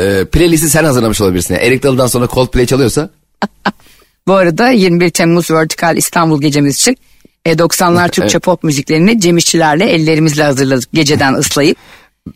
e, 0.00 0.24
playlisti 0.24 0.70
sen 0.70 0.84
hazırlamış 0.84 1.20
olabilirsin. 1.20 1.54
Yani 1.54 1.64
Erik 1.64 1.82
Dalı'dan 1.82 2.06
sonra 2.06 2.28
Coldplay 2.28 2.66
çalıyorsa 2.66 3.10
Bu 4.26 4.34
arada 4.34 4.70
21 4.70 5.10
Temmuz 5.10 5.50
Vertical 5.50 5.96
İstanbul 5.96 6.40
gecemiz 6.40 6.76
için 6.76 6.96
e, 7.44 7.52
90'lar 7.52 8.10
Türkçe 8.10 8.38
pop 8.38 8.64
müziklerini 8.64 9.20
Cem 9.20 9.36
İşçilerle 9.36 9.84
ellerimizle 9.84 10.42
hazırladık 10.42 10.88
geceden 10.92 11.34
ıslayıp. 11.38 11.76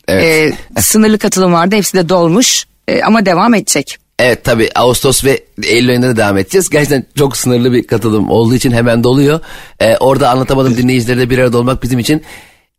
Evet. 0.07 0.53
E, 0.77 0.81
sınırlı 0.81 1.17
katılım 1.17 1.53
vardı 1.53 1.75
hepsi 1.75 1.97
de 1.97 2.09
dolmuş 2.09 2.65
E, 2.87 3.03
ama 3.03 3.25
devam 3.25 3.53
edecek. 3.53 3.97
Evet 4.19 4.43
tabii 4.43 4.69
Ağustos 4.75 5.25
ve 5.25 5.43
Eylül 5.63 5.89
ayında 5.89 6.07
da 6.07 6.17
devam 6.17 6.37
edeceğiz. 6.37 6.69
Gerçekten 6.69 7.05
çok 7.17 7.37
sınırlı 7.37 7.73
bir 7.73 7.87
katılım 7.87 8.29
olduğu 8.29 8.55
için 8.55 8.71
hemen 8.71 9.03
doluyor. 9.03 9.39
Ee, 9.79 9.97
orada 9.97 10.29
anlatamadım 10.29 10.77
dinleyicilerle 10.77 11.29
bir 11.29 11.37
arada 11.39 11.57
olmak 11.57 11.83
bizim 11.83 11.99
için 11.99 12.23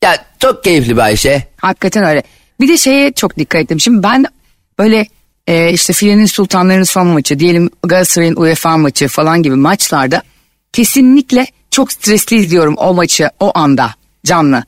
ya 0.04 0.16
çok 0.38 0.64
keyifli 0.64 0.92
bir 0.92 1.00
Ayşe. 1.00 1.42
Hakikaten 1.56 2.04
öyle. 2.04 2.22
Bir 2.60 2.68
de 2.68 2.76
şeye 2.76 3.12
çok 3.12 3.36
dikkat 3.36 3.62
ettim. 3.62 3.80
Şimdi 3.80 4.02
ben 4.02 4.26
böyle 4.78 5.06
e, 5.46 5.72
işte 5.72 5.92
filenin 5.92 6.26
sultanlarının 6.26 6.84
son 6.84 7.06
maçı 7.06 7.38
diyelim 7.38 7.70
Galatasaray'ın 7.82 8.36
UEFA 8.36 8.76
maçı 8.76 9.08
falan 9.08 9.42
gibi 9.42 9.54
maçlarda 9.54 10.22
kesinlikle 10.72 11.46
çok 11.70 11.92
stresli 11.92 12.36
izliyorum 12.36 12.74
o 12.76 12.94
maçı 12.94 13.30
o 13.40 13.58
anda 13.58 13.94
canlı. 14.24 14.64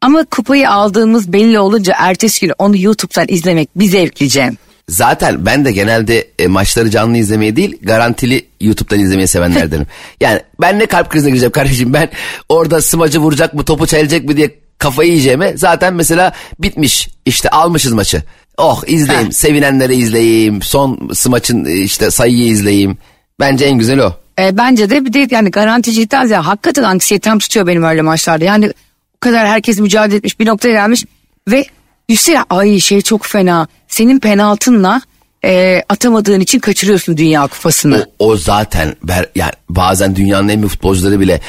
Ama 0.00 0.24
kupayı 0.24 0.70
aldığımız 0.70 1.32
belli 1.32 1.58
olunca 1.58 1.94
ertesi 1.98 2.46
gün 2.46 2.52
onu 2.58 2.76
YouTube'dan 2.78 3.26
izlemek 3.28 3.68
bir 3.76 3.84
zevkleyeceğim. 3.84 4.58
Zaten 4.88 5.46
ben 5.46 5.64
de 5.64 5.72
genelde 5.72 6.28
e, 6.38 6.46
maçları 6.46 6.90
canlı 6.90 7.16
izlemeyi 7.16 7.56
değil 7.56 7.78
garantili 7.82 8.46
YouTube'dan 8.60 9.00
izlemeyi 9.00 9.28
sevenlerdenim. 9.28 9.86
yani 10.20 10.40
ben 10.60 10.78
ne 10.78 10.86
kalp 10.86 11.10
krizine 11.10 11.30
gireceğim 11.30 11.52
kardeşim 11.52 11.92
ben 11.92 12.08
orada 12.48 12.82
smacı 12.82 13.18
vuracak 13.18 13.54
mı 13.54 13.64
topu 13.64 13.86
çelecek 13.86 14.24
mi 14.24 14.36
diye 14.36 14.50
kafayı 14.78 15.10
yiyeceğime 15.10 15.56
zaten 15.56 15.94
mesela 15.94 16.32
bitmiş 16.58 17.08
işte 17.26 17.48
almışız 17.48 17.92
maçı. 17.92 18.22
Oh 18.58 18.82
izleyeyim 18.86 19.32
sevinenleri 19.32 19.94
izleyeyim 19.96 20.62
son 20.62 21.10
smaçın 21.14 21.64
e, 21.64 21.72
işte 21.72 22.10
sayıyı 22.10 22.46
izleyeyim. 22.46 22.98
Bence 23.40 23.64
en 23.64 23.78
güzel 23.78 23.98
o. 23.98 24.16
E, 24.38 24.56
bence 24.56 24.90
de 24.90 25.04
bir 25.04 25.12
de 25.12 25.28
yani 25.30 25.50
garanticiden 25.50 26.28
ya 26.28 26.46
hakikaten 26.46 26.82
anksiyetem 26.82 27.38
tutuyor 27.38 27.66
benim 27.66 27.82
öyle 27.82 28.02
maçlarda. 28.02 28.44
Yani 28.44 28.72
o 29.16 29.18
kadar 29.20 29.46
herkes 29.46 29.78
mücadele 29.78 30.16
etmiş 30.16 30.40
bir 30.40 30.46
noktaya 30.46 30.72
gelmiş 30.72 31.04
ve 31.48 31.66
düşünsene 32.12 32.44
ay 32.50 32.80
şey 32.80 33.00
çok 33.00 33.26
fena. 33.26 33.68
Senin 33.88 34.20
penaltınla 34.20 35.02
e, 35.44 35.82
atamadığın 35.88 36.40
için 36.40 36.58
kaçırıyorsun 36.58 37.16
Dünya 37.16 37.46
Kupası'nı. 37.46 38.06
O, 38.18 38.28
o 38.28 38.36
zaten 38.36 38.96
ber, 39.02 39.26
yani 39.34 39.52
bazen 39.68 40.16
dünyanın 40.16 40.48
en 40.48 40.58
büyük 40.58 40.70
futbolcuları 40.70 41.20
bile 41.20 41.40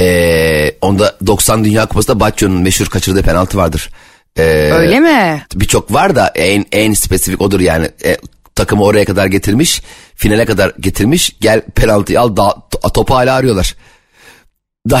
e, 0.00 0.74
onda 0.80 1.16
90 1.26 1.64
Dünya 1.64 1.86
Kupası'nda 1.86 2.20
Baggio'nun 2.20 2.62
meşhur 2.62 2.86
kaçırdığı 2.86 3.22
penaltı 3.22 3.58
vardır. 3.58 3.90
E, 4.36 4.42
Öyle 4.72 5.00
mi? 5.00 5.46
Birçok 5.54 5.92
var 5.92 6.16
da 6.16 6.32
en 6.34 6.64
en 6.72 6.92
spesifik 6.92 7.40
odur 7.40 7.60
yani. 7.60 7.88
E, 8.04 8.16
takımı 8.54 8.84
oraya 8.84 9.04
kadar 9.04 9.26
getirmiş, 9.26 9.82
finale 10.14 10.44
kadar 10.44 10.72
getirmiş. 10.80 11.36
Gel 11.40 11.60
penaltıyı 11.60 12.20
al, 12.20 12.36
da, 12.36 12.56
topu 12.94 13.14
hala 13.14 13.34
arıyorlar. 13.34 13.74
Da, 14.90 15.00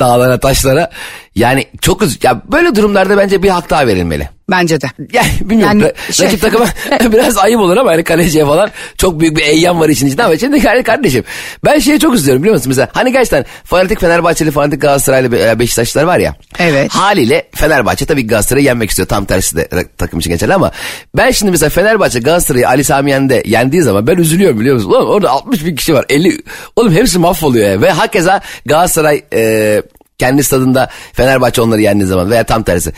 dağlara, 0.00 0.40
taşlara. 0.40 0.90
Yani 1.34 1.66
çok 1.80 2.02
üz 2.02 2.24
ya 2.24 2.42
böyle 2.52 2.74
durumlarda 2.74 3.16
bence 3.18 3.42
bir 3.42 3.48
hak 3.48 3.70
daha 3.70 3.86
verilmeli. 3.86 4.28
Bence 4.50 4.80
de. 4.80 4.86
Yani 5.12 5.28
bilmiyorum 5.40 5.80
Yani 5.80 5.92
ra- 5.92 6.12
şey- 6.12 6.26
rakip 6.26 6.40
takıma 6.40 6.66
biraz 7.12 7.38
ayıp 7.38 7.60
olur 7.60 7.76
ama 7.76 7.90
hani 7.90 8.04
kaleciye 8.04 8.44
falan 8.44 8.70
çok 8.98 9.20
büyük 9.20 9.36
bir 9.36 9.42
eyyam 9.42 9.80
var 9.80 9.88
işin 9.88 10.06
içinde 10.06 10.24
ama 10.24 10.38
şimdi 10.38 10.66
yani 10.66 10.82
kardeşim 10.82 11.24
ben 11.64 11.78
şeyi 11.78 11.98
çok 12.00 12.14
üzülüyorum 12.14 12.42
biliyor 12.42 12.56
musun 12.56 12.68
mesela 12.68 12.88
hani 12.92 13.12
gerçekten 13.12 13.44
fanatik 13.64 14.00
Fenerbahçeli 14.00 14.50
fanatik 14.50 14.80
Galatasaraylı 14.82 15.32
Be- 15.32 15.58
Beşiktaşlılar 15.58 16.04
var 16.04 16.18
ya 16.18 16.34
Evet. 16.58 16.90
haliyle 16.90 17.48
Fenerbahçe 17.54 18.06
tabii 18.06 18.26
Galatasaray'ı 18.26 18.64
yenmek 18.66 18.90
istiyor 18.90 19.08
tam 19.08 19.24
tersi 19.24 19.56
de 19.56 19.68
takım 19.98 20.18
için 20.18 20.30
geçerli 20.30 20.54
ama 20.54 20.72
ben 21.16 21.30
şimdi 21.30 21.50
mesela 21.52 21.70
Fenerbahçe 21.70 22.18
Galatasaray'ı 22.20 22.68
Ali 22.68 22.84
Sami 22.84 23.10
Yen'de 23.10 23.42
yendiği 23.46 23.82
zaman 23.82 24.06
ben 24.06 24.16
üzülüyorum 24.16 24.60
biliyor 24.60 24.74
musun 24.76 24.90
oğlum 24.90 25.08
orada 25.08 25.30
60 25.30 25.64
bin 25.64 25.76
kişi 25.76 25.94
var 25.94 26.04
50 26.08 26.38
oğlum 26.76 26.92
hepsi 26.94 27.18
mahvoluyor 27.18 27.68
ya 27.70 27.80
ve 27.80 27.90
hakeza 27.90 28.40
Galatasaray 28.66 29.22
e, 29.34 29.82
kendi 30.22 30.44
stadında 30.44 30.88
Fenerbahçe 31.12 31.62
onları 31.62 31.80
yendiği 31.80 32.08
zaman 32.08 32.30
veya 32.30 32.44
tam 32.44 32.62
tersi 32.62 32.92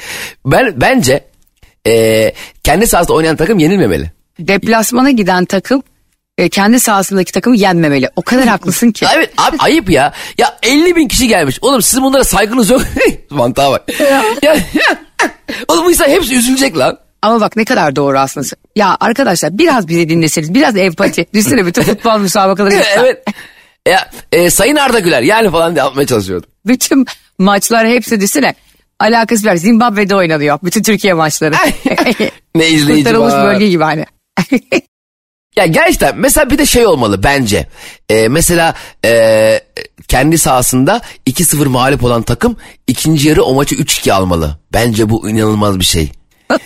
ben 0.46 0.80
bence 0.80 1.24
e, 1.86 2.32
kendi 2.62 2.86
sahasında 2.86 3.16
oynayan 3.16 3.36
takım 3.36 3.58
yenilmemeli. 3.58 4.10
Deplasmana 4.38 5.10
giden 5.10 5.44
takım 5.44 5.82
e, 6.38 6.48
kendi 6.48 6.80
sahasındaki 6.80 7.32
takımı 7.32 7.56
yenmemeli. 7.56 8.10
O 8.16 8.22
kadar 8.22 8.46
haklısın 8.46 8.90
ki. 8.90 9.06
Evet 9.14 9.30
abi 9.38 9.56
ayıp 9.58 9.90
ya. 9.90 10.12
Ya 10.38 10.58
50 10.62 10.96
bin 10.96 11.08
kişi 11.08 11.28
gelmiş. 11.28 11.58
Oğlum 11.62 11.82
sizin 11.82 12.04
bunlara 12.04 12.24
saygınız 12.24 12.70
yok. 12.70 12.82
Mantığa 13.30 13.72
bak. 13.72 14.00
ya, 14.42 14.56
Oğlum 15.68 15.84
bu 15.84 15.90
insan 15.90 16.08
hepsi 16.08 16.34
üzülecek 16.36 16.78
lan. 16.78 16.98
Ama 17.22 17.40
bak 17.40 17.56
ne 17.56 17.64
kadar 17.64 17.96
doğru 17.96 18.18
aslında. 18.18 18.46
Ya 18.76 18.96
arkadaşlar 19.00 19.58
biraz 19.58 19.88
bizi 19.88 20.08
dinleseniz 20.08 20.54
biraz 20.54 20.76
empati. 20.76 21.26
Düşünsene 21.34 21.66
bütün 21.66 21.82
futbol 21.82 22.18
müsabakaları. 22.18 22.74
evet. 22.98 23.24
Ya, 23.88 24.10
e, 24.32 24.50
Sayın 24.50 24.76
Arda 24.76 24.98
Güler 24.98 25.22
yani 25.22 25.50
falan 25.50 25.74
diye 25.74 25.84
yapmaya 25.84 26.06
çalışıyordum. 26.06 26.50
Bütün 26.66 27.06
maçlar 27.38 27.88
hepsi 27.88 28.10
düşünsene. 28.20 28.54
Alakası 28.98 29.46
var. 29.46 29.56
Zimbabwe'de 29.56 30.16
oynanıyor. 30.16 30.58
Bütün 30.64 30.82
Türkiye 30.82 31.14
maçları. 31.14 31.54
Ne 32.54 32.68
izleyici 32.68 33.04
Kurtarılmış 33.04 33.32
var. 33.34 33.44
bölge 33.54 33.68
gibi 33.68 33.82
hani. 33.84 34.04
Ya 35.56 35.66
gerçekten 35.66 36.18
mesela 36.18 36.50
bir 36.50 36.58
de 36.58 36.66
şey 36.66 36.86
olmalı 36.86 37.22
bence. 37.22 37.66
Ee, 38.08 38.28
mesela 38.28 38.74
e, 39.04 39.60
kendi 40.08 40.38
sahasında 40.38 41.00
2-0 41.26 41.68
mağlup 41.68 42.04
olan 42.04 42.22
takım 42.22 42.56
ikinci 42.86 43.28
yarı 43.28 43.42
o 43.44 43.54
maçı 43.54 43.74
3-2 43.74 44.12
almalı. 44.12 44.58
Bence 44.72 45.10
bu 45.10 45.30
inanılmaz 45.30 45.78
bir 45.80 45.84
şey. 45.84 46.12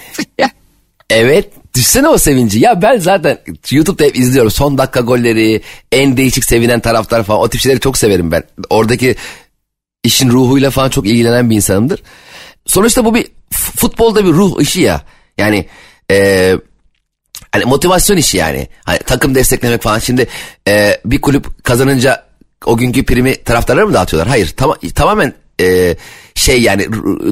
Evet. 1.11 1.49
Düşsene 1.79 2.09
o 2.09 2.19
sevinci. 2.19 2.59
Ya 2.59 2.83
ben 2.83 2.99
zaten 2.99 3.39
YouTube'da 3.71 4.05
hep 4.05 4.19
izliyorum. 4.19 4.51
Son 4.51 4.79
dakika 4.79 5.01
golleri, 5.01 5.63
en 5.93 6.17
değişik 6.17 6.45
sevinen 6.45 6.81
taraftar 6.81 7.23
falan. 7.23 7.41
O 7.41 7.49
tip 7.49 7.61
şeyleri 7.61 7.81
çok 7.81 7.99
severim 7.99 8.33
ben. 8.33 8.43
Oradaki 8.71 9.17
işin 10.05 10.31
ruhuyla 10.31 10.71
falan 10.71 10.89
çok 10.89 11.07
ilgilenen 11.07 11.51
bir 11.51 11.57
insanımdır. 11.57 12.03
Sonuçta 12.67 13.05
bu 13.05 13.15
bir 13.15 13.27
futbolda 13.51 14.25
bir 14.25 14.31
ruh 14.31 14.61
işi 14.61 14.81
ya. 14.81 15.03
Yani 15.39 15.67
e, 16.11 16.55
hani 17.53 17.65
motivasyon 17.65 18.17
işi 18.17 18.37
yani. 18.37 18.69
Hani 18.85 18.99
takım 18.99 19.35
desteklemek 19.35 19.83
falan. 19.83 19.99
Şimdi 19.99 20.27
e, 20.69 21.01
bir 21.05 21.21
kulüp 21.21 21.65
kazanınca 21.65 22.27
o 22.65 22.77
günkü 22.77 23.05
primi 23.05 23.45
taraftarlara 23.45 23.87
mı 23.87 23.95
dağıtıyorlar? 23.95 24.29
Hayır. 24.29 24.55
Tama- 24.57 24.93
tamamen 24.95 25.35
e, 25.61 25.97
şey 26.35 26.63
yani 26.63 26.87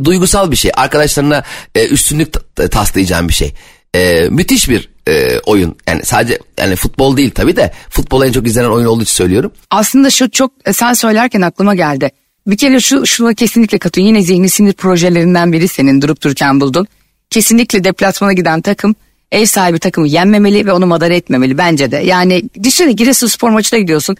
duygusal 0.05 0.51
bir 0.51 0.57
şey. 0.57 0.71
Arkadaşlarına 0.75 1.43
e, 1.75 1.87
üstünlük 1.87 2.35
taslayacağın 2.71 3.29
bir 3.29 3.35
şey. 3.35 3.55
E, 3.95 4.29
müthiş 4.31 4.69
bir 4.69 4.89
e, 5.09 5.39
oyun. 5.39 5.77
Yani 5.89 6.05
sadece 6.05 6.39
yani 6.59 6.77
futbol 6.77 7.17
değil 7.17 7.31
tabii 7.31 7.57
de 7.57 7.73
futbol 7.91 8.25
en 8.25 8.33
çok 8.33 8.47
izlenen 8.47 8.71
oyun 8.71 8.87
olduğu 8.87 9.03
için 9.03 9.15
söylüyorum. 9.15 9.53
Aslında 9.71 10.11
şu 10.11 10.31
çok 10.31 10.53
e, 10.65 10.73
sen 10.73 10.93
söylerken 10.93 11.41
aklıma 11.41 11.75
geldi. 11.75 12.11
Bir 12.47 12.57
kere 12.57 12.81
şu 12.81 13.07
şuna 13.07 13.35
kesinlikle 13.35 13.79
katılıyorum. 13.79 14.17
Yine 14.17 14.27
zihni 14.27 14.49
sinir 14.49 14.73
projelerinden 14.73 15.53
biri 15.53 15.69
senin 15.69 16.03
durup 16.03 16.23
dururken 16.23 16.61
buldun. 16.61 16.87
Kesinlikle 17.31 17.85
deplasmana 17.85 18.33
giden 18.33 18.61
takım 18.61 18.95
ev 19.33 19.45
sahibi 19.45 19.79
takımı 19.79 20.09
yenmemeli 20.09 20.67
ve 20.67 20.73
onu 20.73 20.87
madara 20.87 21.15
etmemeli 21.15 21.59
bence 21.59 21.91
de. 21.91 21.97
Yani 21.97 22.43
düşünsene 22.63 22.93
Giresunspor 22.93 23.51
maçına 23.51 23.79
gidiyorsun. 23.79 24.17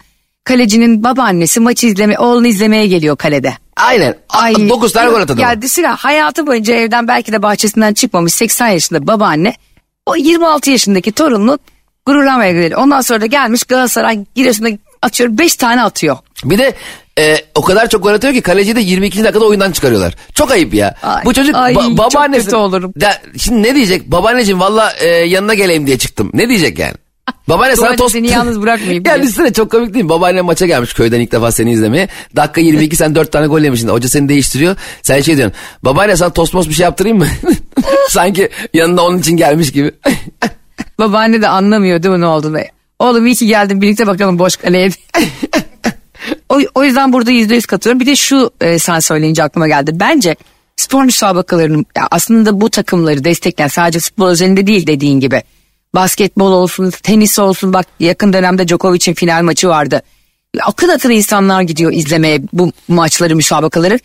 Kalecinin 0.47 1.03
babaannesi 1.03 1.59
maçı 1.59 1.87
izleme, 1.87 2.19
oğlunu 2.19 2.47
izlemeye 2.47 2.87
geliyor 2.87 3.17
kalede. 3.17 3.53
Aynen. 3.75 4.15
Ay, 4.29 4.69
9 4.69 4.93
tane 4.93 5.09
gol 5.09 5.21
atadı. 5.21 5.41
Ya 5.41 5.61
düşünsene 5.61 5.87
hayatı 5.87 6.47
boyunca 6.47 6.73
evden 6.75 7.07
belki 7.07 7.31
de 7.31 7.41
bahçesinden 7.43 7.93
çıkmamış 7.93 8.33
80 8.33 8.67
yaşında 8.67 9.07
babaanne. 9.07 9.53
O 10.05 10.15
26 10.15 10.71
yaşındaki 10.71 11.11
torununu 11.11 11.59
gururlamaya 12.05 12.51
gidiyor. 12.51 12.81
Ondan 12.81 13.01
sonra 13.01 13.21
da 13.21 13.25
gelmiş 13.25 13.63
Galatasaray 13.63 14.19
Giresun'da 14.35 14.69
atıyor 15.01 15.37
5 15.37 15.55
tane 15.55 15.83
atıyor. 15.83 16.17
Bir 16.43 16.57
de 16.57 16.73
e, 17.19 17.35
o 17.55 17.61
kadar 17.61 17.89
çok 17.89 18.03
gol 18.03 18.13
atıyor 18.13 18.33
ki 18.33 18.41
kaleciyi 18.41 18.75
de 18.75 18.81
22. 18.81 19.23
dakikada 19.23 19.45
oyundan 19.45 19.71
çıkarıyorlar. 19.71 20.15
Çok 20.33 20.51
ayıp 20.51 20.73
ya. 20.73 20.95
Ay, 21.03 21.25
Bu 21.25 21.33
çocuk 21.33 21.55
ay, 21.55 21.73
ba- 21.73 21.83
çok 21.83 21.97
babaannesi. 21.97 22.45
kötü 22.45 22.55
olurum. 22.55 22.93
Da, 23.01 23.21
şimdi 23.37 23.63
ne 23.63 23.75
diyecek? 23.75 24.11
Babaanneciğim 24.11 24.59
valla 24.59 24.93
e, 24.99 25.07
yanına 25.07 25.53
geleyim 25.53 25.87
diye 25.87 25.97
çıktım. 25.97 26.31
Ne 26.33 26.49
diyecek 26.49 26.79
yani? 26.79 26.93
Babaanne 27.49 27.75
sana 27.75 27.95
tost... 27.95 28.11
seni 28.11 28.27
yalnız 28.27 28.61
bırakmayayım 28.61 29.03
ya 29.05 29.13
diye. 29.15 29.23
düşünsene 29.23 29.53
çok 29.53 29.71
komik 29.71 29.93
değil 29.93 30.05
mi? 30.05 30.09
Babaanne 30.09 30.41
maça 30.41 30.65
gelmiş 30.65 30.93
köyden 30.93 31.19
ilk 31.19 31.31
defa 31.31 31.51
seni 31.51 31.71
izlemeye. 31.71 32.07
Dakika 32.35 32.61
22 32.61 32.95
sen 32.95 33.15
4 33.15 33.31
tane 33.31 33.47
gol 33.47 33.61
yemişsin. 33.61 33.87
Hoca 33.87 34.09
seni 34.09 34.29
değiştiriyor. 34.29 34.75
Sen 35.01 35.21
şey 35.21 35.37
diyorsun. 35.37 35.57
Babaanne 35.83 36.15
sana 36.17 36.29
tost 36.29 36.53
mos 36.53 36.69
bir 36.69 36.73
şey 36.73 36.83
yaptırayım 36.83 37.17
mı? 37.17 37.27
Sanki 38.09 38.49
yanında 38.73 39.05
onun 39.05 39.17
için 39.17 39.37
gelmiş 39.37 39.71
gibi. 39.71 39.91
Babaanne 40.99 41.41
de 41.41 41.47
anlamıyor 41.47 42.03
değil 42.03 42.15
mi 42.15 42.21
ne 42.21 42.25
olduğunu. 42.25 42.57
Oğlum 42.99 43.25
iyi 43.25 43.35
ki 43.35 43.47
geldin 43.47 43.81
birlikte 43.81 44.07
bakalım 44.07 44.39
boş 44.39 44.55
kaleye. 44.55 44.89
o, 46.49 46.59
o 46.75 46.83
yüzden 46.83 47.13
burada 47.13 47.31
yüzde 47.31 47.55
yüz 47.55 47.65
katılıyorum. 47.65 47.99
Bir 47.99 48.05
de 48.05 48.15
şu 48.15 48.51
e, 48.61 48.79
sen 48.79 48.99
söyleyince 48.99 49.43
aklıma 49.43 49.67
geldi. 49.67 49.91
Bence 49.93 50.35
spor 50.75 51.03
müsabakalarının 51.03 51.85
aslında 52.11 52.61
bu 52.61 52.69
takımları 52.69 53.23
destekleyen 53.23 53.67
sadece 53.67 53.99
futbol 53.99 54.27
özelinde 54.29 54.67
değil 54.67 54.87
dediğin 54.87 55.19
gibi. 55.19 55.43
Basketbol 55.95 56.51
olsun, 56.51 56.91
tenis 57.03 57.39
olsun 57.39 57.73
bak 57.73 57.85
yakın 57.99 58.33
dönemde 58.33 58.67
Djokovic'in 58.67 59.13
final 59.13 59.43
maçı 59.43 59.69
vardı. 59.69 60.01
Akın 60.61 60.89
akın 60.89 61.09
insanlar 61.09 61.61
gidiyor 61.61 61.93
izlemeye 61.93 62.41
bu 62.53 62.71
maçları, 62.87 63.35
müsabakaları. 63.35 63.99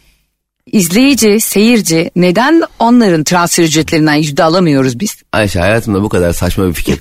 İzleyici, 0.67 1.41
seyirci 1.41 2.11
neden 2.17 2.62
onların 2.79 3.25
transfer 3.25 3.65
ücretlerinden 3.65 4.15
yüzde 4.15 4.45
alamıyoruz 4.45 5.01
biz? 5.01 5.23
Ayşe 5.33 5.61
hayatımda 5.61 6.03
bu 6.03 6.09
kadar 6.09 6.33
saçma 6.33 6.69
bir 6.69 6.73
fikir. 6.73 6.99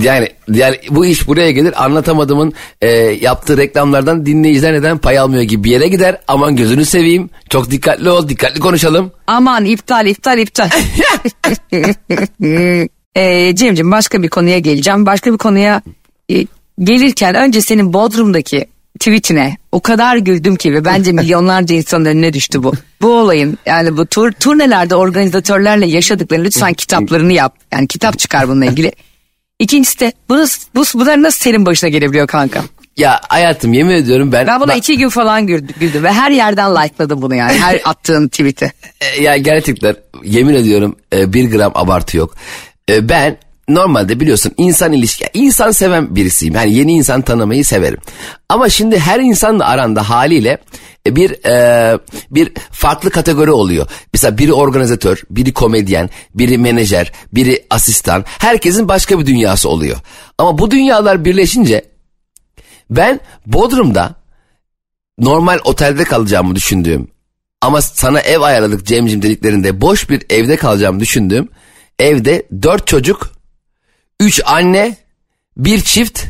Yani, 0.00 0.28
yani 0.52 0.76
bu 0.90 1.06
iş 1.06 1.28
buraya 1.28 1.50
gelir 1.50 1.84
anlatamadığımın 1.84 2.52
e, 2.82 2.88
yaptığı 2.96 3.56
reklamlardan 3.56 4.26
dinleyiciler 4.26 4.72
neden 4.72 4.98
pay 4.98 5.18
almıyor 5.18 5.42
gibi 5.42 5.64
bir 5.64 5.70
yere 5.70 5.88
gider. 5.88 6.20
Aman 6.28 6.56
gözünü 6.56 6.84
seveyim 6.84 7.30
çok 7.48 7.70
dikkatli 7.70 8.10
ol 8.10 8.28
dikkatli 8.28 8.60
konuşalım. 8.60 9.12
Aman 9.26 9.64
iptal 9.64 10.06
iptal 10.06 10.38
iptal. 10.38 10.70
Ee, 13.16 13.54
Cem'ciğim 13.56 13.90
başka 13.90 14.22
bir 14.22 14.28
konuya 14.28 14.58
geleceğim. 14.58 15.06
Başka 15.06 15.32
bir 15.32 15.38
konuya 15.38 15.82
e, 16.32 16.46
gelirken 16.82 17.34
önce 17.34 17.60
senin 17.60 17.92
Bodrum'daki 17.92 18.66
tweetine 19.00 19.56
o 19.72 19.80
kadar 19.80 20.16
güldüm 20.16 20.56
ki 20.56 20.72
ve 20.74 20.84
bence 20.84 21.12
milyonlarca 21.22 21.74
insanın 21.76 22.04
önüne 22.04 22.32
düştü 22.32 22.62
bu. 22.62 22.72
Bu 23.02 23.12
olayın 23.12 23.58
yani 23.66 23.96
bu 23.96 24.06
tur, 24.06 24.32
turnelerde 24.32 24.94
organizatörlerle 24.94 25.86
yaşadıklarını 25.86 26.44
lütfen 26.44 26.72
kitaplarını 26.72 27.32
yap. 27.32 27.56
Yani 27.72 27.88
kitap 27.88 28.18
çıkar 28.18 28.48
bununla 28.48 28.64
ilgili. 28.66 28.92
İkincisi 29.58 30.00
de 30.00 30.12
bu, 30.28 30.44
bu, 30.74 30.84
bunlar 30.94 31.22
nasıl 31.22 31.40
senin 31.40 31.66
başına 31.66 31.90
gelebiliyor 31.90 32.26
kanka? 32.26 32.62
Ya 32.96 33.20
hayatım 33.28 33.72
yemin 33.72 33.94
ediyorum 33.94 34.32
ben... 34.32 34.46
Ben 34.46 34.60
buna 34.60 34.68
Bak- 34.68 34.76
iki 34.76 34.98
gün 34.98 35.08
falan 35.08 35.46
güldüm, 35.46 35.74
güldüm 35.80 36.04
ve 36.04 36.12
her 36.12 36.30
yerden 36.30 36.74
likeladım 36.74 37.22
bunu 37.22 37.34
yani 37.34 37.58
her 37.58 37.80
attığın 37.84 38.28
tweet'i. 38.28 38.72
E, 39.00 39.22
Ya 39.22 39.36
gerçekten 39.36 39.96
yemin 40.24 40.54
ediyorum 40.54 40.96
e, 41.12 41.32
bir 41.32 41.50
gram 41.50 41.72
abartı 41.74 42.16
yok. 42.16 42.34
E, 42.90 43.08
Ben 43.08 43.38
normalde 43.68 44.20
biliyorsun 44.20 44.52
insan 44.56 44.92
ilişki, 44.92 45.26
insan 45.34 45.70
seven 45.70 46.16
birisiyim. 46.16 46.54
Yani 46.54 46.74
yeni 46.74 46.92
insan 46.92 47.22
tanımayı 47.22 47.64
severim. 47.64 47.98
Ama 48.48 48.68
şimdi 48.68 48.98
her 48.98 49.20
insanla 49.20 49.66
aranda 49.66 50.10
haliyle 50.10 50.58
e, 51.06 51.16
bir 51.16 51.44
e, 51.46 51.98
bir 52.30 52.52
farklı 52.70 53.10
kategori 53.10 53.50
oluyor. 53.50 53.86
Mesela 54.12 54.38
biri 54.38 54.52
organizatör, 54.52 55.22
biri 55.30 55.52
komedyen, 55.52 56.10
biri 56.34 56.58
menajer, 56.58 57.12
biri 57.32 57.66
asistan. 57.70 58.24
Herkesin 58.26 58.88
başka 58.88 59.18
bir 59.18 59.26
dünyası 59.26 59.68
oluyor. 59.68 59.96
Ama 60.38 60.58
bu 60.58 60.70
dünyalar 60.70 61.24
birleşince 61.24 61.84
ben 62.90 63.20
Bodrum'da 63.46 64.14
normal 65.18 65.58
otelde 65.64 66.04
kalacağımı 66.04 66.56
düşündüğüm 66.56 67.08
ama 67.60 67.82
sana 67.82 68.20
ev 68.20 68.40
ayarladık 68.40 68.86
Cemcim 68.86 69.22
dediklerinde 69.22 69.80
boş 69.80 70.10
bir 70.10 70.22
evde 70.30 70.56
kalacağımı 70.56 71.00
düşündüğüm 71.00 71.48
evde 71.98 72.46
dört 72.62 72.86
çocuk, 72.86 73.30
üç 74.20 74.40
anne, 74.46 74.96
bir 75.56 75.80
çift, 75.80 76.24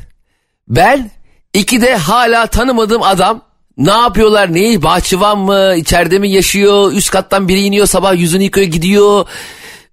ben, 0.69 1.11
iki 1.55 1.83
de 1.83 1.97
hala 1.97 2.47
tanımadığım 2.47 3.03
adam 3.03 3.43
ne 3.77 3.91
yapıyorlar 3.91 4.55
neyi 4.55 4.83
bahçıvan 4.83 5.39
mı 5.39 5.75
içeride 5.77 6.19
mi 6.19 6.31
yaşıyor 6.31 6.93
üst 6.93 7.11
kattan 7.11 7.49
biri 7.49 7.61
iniyor 7.61 7.87
sabah 7.87 8.19
yüzünü 8.19 8.43
yıkıyor 8.43 8.67
gidiyor. 8.67 9.29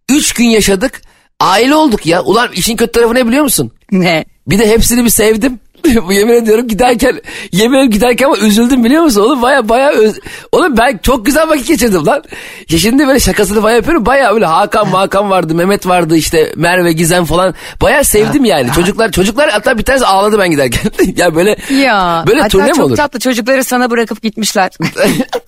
Üç 0.10 0.34
gün 0.34 0.46
yaşadık 0.46 1.02
aile 1.40 1.76
olduk 1.76 2.06
ya 2.06 2.24
ulan 2.24 2.52
işin 2.52 2.76
kötü 2.76 2.92
tarafı 2.92 3.16
ne 3.16 3.28
biliyor 3.28 3.44
musun? 3.44 3.72
Ne? 3.92 4.26
Bir 4.48 4.60
de 4.60 4.70
hepsini 4.70 5.06
bir 5.06 5.10
sevdim. 5.10 5.60
Yemin 6.12 6.34
ediyorum 6.34 6.68
giderken 6.68 7.22
yemin 7.52 7.74
ediyorum 7.74 7.92
giderken 7.92 8.26
ama 8.26 8.38
üzüldüm 8.38 8.84
biliyor 8.84 9.04
musun? 9.04 9.22
Oğlum 9.22 9.42
baya 9.42 9.70
baya 9.70 9.90
öz... 9.90 10.20
Oğlum 10.52 10.78
ben 10.78 11.00
çok 11.04 11.26
güzel 11.26 11.50
vakit 11.50 11.68
geçirdim 11.68 12.06
lan. 12.06 12.24
Ya 12.70 12.78
şimdi 12.80 13.08
böyle 13.08 13.20
şakasını 13.20 13.64
baya 13.64 13.76
yapıyorum. 13.76 14.06
Baya 14.06 14.34
böyle 14.34 14.46
Hakan 14.46 14.86
Hakan 14.86 15.30
vardı, 15.30 15.56
Mehmet 15.56 15.88
vardı 15.88 16.16
işte 16.18 16.54
Merve 16.56 16.92
Gizem 16.92 17.26
falan. 17.26 17.54
Baya 17.82 18.04
sevdim 18.04 18.46
yani. 18.46 18.72
Çocuklar 18.76 19.12
çocuklar 19.12 19.50
hatta 19.50 19.78
bir 19.78 19.84
tanesi 19.84 20.06
ağladı 20.06 20.40
ben 20.40 20.52
giderken. 20.52 20.92
ya 21.16 21.36
böyle 21.36 21.58
Ya 21.70 22.24
böyle 22.28 22.48
turne 22.48 22.66
mi 22.68 22.74
çok 22.74 22.86
olur? 22.86 22.96
tatlı 22.96 23.20
çocukları 23.20 23.64
sana 23.64 23.92
bırakıp 23.92 24.22
gitmişler. 24.22 24.72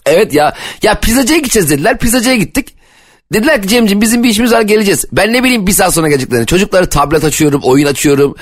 evet 0.05 0.33
ya. 0.33 0.53
Ya 0.81 0.95
pizzacıya 0.95 1.39
gideceğiz 1.39 1.69
dediler. 1.69 1.97
Pizzacıya 1.97 2.35
gittik. 2.35 2.82
Dediler 3.33 3.61
ki 3.61 3.67
Cemciğim 3.67 4.01
bizim 4.01 4.23
bir 4.23 4.29
işimiz 4.29 4.51
var 4.51 4.61
geleceğiz. 4.61 5.05
Ben 5.11 5.33
ne 5.33 5.43
bileyim 5.43 5.67
bir 5.67 5.71
saat 5.71 5.93
sonra 5.93 6.09
geleceklerini. 6.09 6.45
Çocukları 6.45 6.89
tablet 6.89 7.23
açıyorum, 7.23 7.61
oyun 7.63 7.87
açıyorum. 7.87 8.35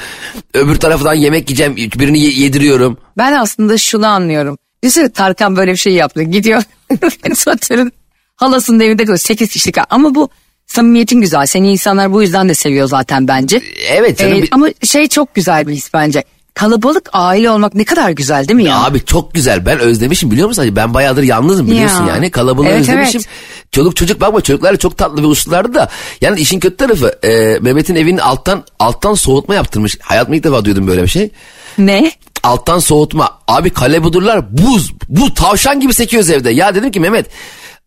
Öbür 0.53 0.75
taraftan 0.75 1.13
yemek 1.13 1.49
yiyeceğim, 1.49 1.75
birini 1.75 2.19
ye- 2.19 2.31
yediriyorum. 2.43 2.97
ben 3.17 3.33
aslında 3.33 3.77
şunu 3.77 4.07
anlıyorum. 4.07 4.57
Düşünsene 4.83 5.09
Tarkan 5.11 5.55
böyle 5.55 5.71
bir 5.71 5.77
şey 5.77 5.93
yaptı. 5.93 6.23
Gidiyor 6.23 6.63
Satır'ın 7.35 7.91
halasının 8.35 8.79
evinde 8.79 9.03
kalıyor. 9.05 9.17
8 9.19 9.49
kişilik. 9.49 9.75
Ama 9.89 10.15
bu 10.15 10.29
samimiyetin 10.67 11.21
güzel. 11.21 11.45
Seni 11.45 11.71
insanlar 11.71 12.13
bu 12.13 12.21
yüzden 12.21 12.49
de 12.49 12.53
seviyor 12.53 12.87
zaten 12.87 13.27
bence. 13.27 13.61
Evet 13.89 14.17
canım. 14.17 14.43
Ee, 14.43 14.47
ama 14.51 14.67
şey 14.83 15.07
çok 15.07 15.35
güzel 15.35 15.67
bir 15.67 15.73
his 15.73 15.93
bence. 15.93 16.23
Kalabalık 16.53 17.09
aile 17.13 17.49
olmak 17.49 17.75
ne 17.75 17.83
kadar 17.83 18.09
güzel 18.11 18.47
değil 18.47 18.55
mi 18.57 18.63
ya? 18.63 18.83
Abi 18.83 19.05
çok 19.05 19.33
güzel. 19.33 19.65
Ben 19.65 19.79
özlemişim 19.79 20.31
biliyor 20.31 20.47
musun? 20.47 20.75
Ben 20.75 20.93
bayağıdır 20.93 21.23
yalnızım 21.23 21.67
biliyorsun 21.67 22.05
Ya. 22.07 22.13
yani. 22.15 22.31
Kalabalığı 22.31 22.67
Evet, 22.67 22.81
özlemişim. 22.81 23.21
evet. 23.25 23.65
Çoluk 23.71 23.95
çocuk 23.95 24.21
bakma 24.21 24.41
çocuklar 24.41 24.75
çok 24.77 24.97
tatlı 24.97 25.21
ve 25.23 25.25
uslulardı 25.27 25.73
da. 25.73 25.89
Yani 26.21 26.39
işin 26.39 26.59
kötü 26.59 26.77
tarafı 26.77 27.07
e, 27.23 27.59
Mehmet'in 27.61 27.95
evinin 27.95 28.17
alttan 28.17 28.63
alttan 28.79 29.13
soğutma 29.13 29.55
yaptırmış. 29.55 29.97
Hayatımda 30.01 30.37
ilk 30.37 30.43
defa 30.43 30.65
duydum 30.65 30.87
böyle 30.87 31.03
bir 31.03 31.07
şey. 31.07 31.29
Ne? 31.77 32.11
Alttan 32.43 32.79
soğutma. 32.79 33.39
Abi 33.47 33.69
kale 33.69 34.03
budurlar 34.03 34.57
buz. 34.57 34.91
Bu 35.09 35.33
tavşan 35.33 35.79
gibi 35.79 35.93
sekiyoruz 35.93 36.29
evde. 36.29 36.49
Ya 36.49 36.75
dedim 36.75 36.91
ki 36.91 36.99
Mehmet 36.99 37.25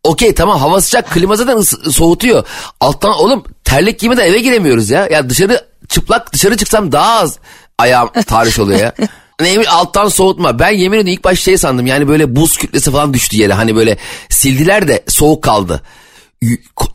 okey 0.05 0.35
tamam 0.35 0.59
hava 0.61 0.81
sıcak 0.81 1.11
klima 1.11 1.37
zaten 1.37 1.61
soğutuyor. 1.91 2.47
Alttan 2.81 3.13
oğlum 3.13 3.45
terlik 3.65 3.99
giymeden 4.01 4.27
eve 4.27 4.39
giremiyoruz 4.39 4.91
ya. 4.91 5.07
Ya 5.07 5.31
dışarı 5.31 5.65
çıplak 5.89 6.33
dışarı 6.33 6.57
çıksam 6.57 6.93
daha 6.93 7.19
az 7.21 7.39
ayağım 7.79 8.09
tahriş 8.27 8.59
oluyor 8.59 8.81
ya. 8.81 8.93
Neymiş 9.41 9.69
alttan 9.69 10.09
soğutma. 10.09 10.59
Ben 10.59 10.71
yemin 10.71 10.97
ediyorum 10.99 11.13
ilk 11.13 11.25
başta 11.25 11.45
şey 11.45 11.59
sandım 11.59 11.87
yani 11.87 12.09
böyle 12.09 12.37
buz 12.37 12.57
kütlesi 12.57 12.91
falan 12.91 13.15
düştü 13.15 13.37
yere. 13.37 13.53
Hani 13.53 13.77
böyle 13.77 13.97
sildiler 14.29 14.89
de 14.89 15.05
soğuk 15.09 15.43
kaldı. 15.43 15.83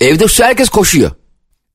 Evde 0.01 0.27
şu 0.27 0.43
herkes 0.43 0.69
koşuyor. 0.69 1.11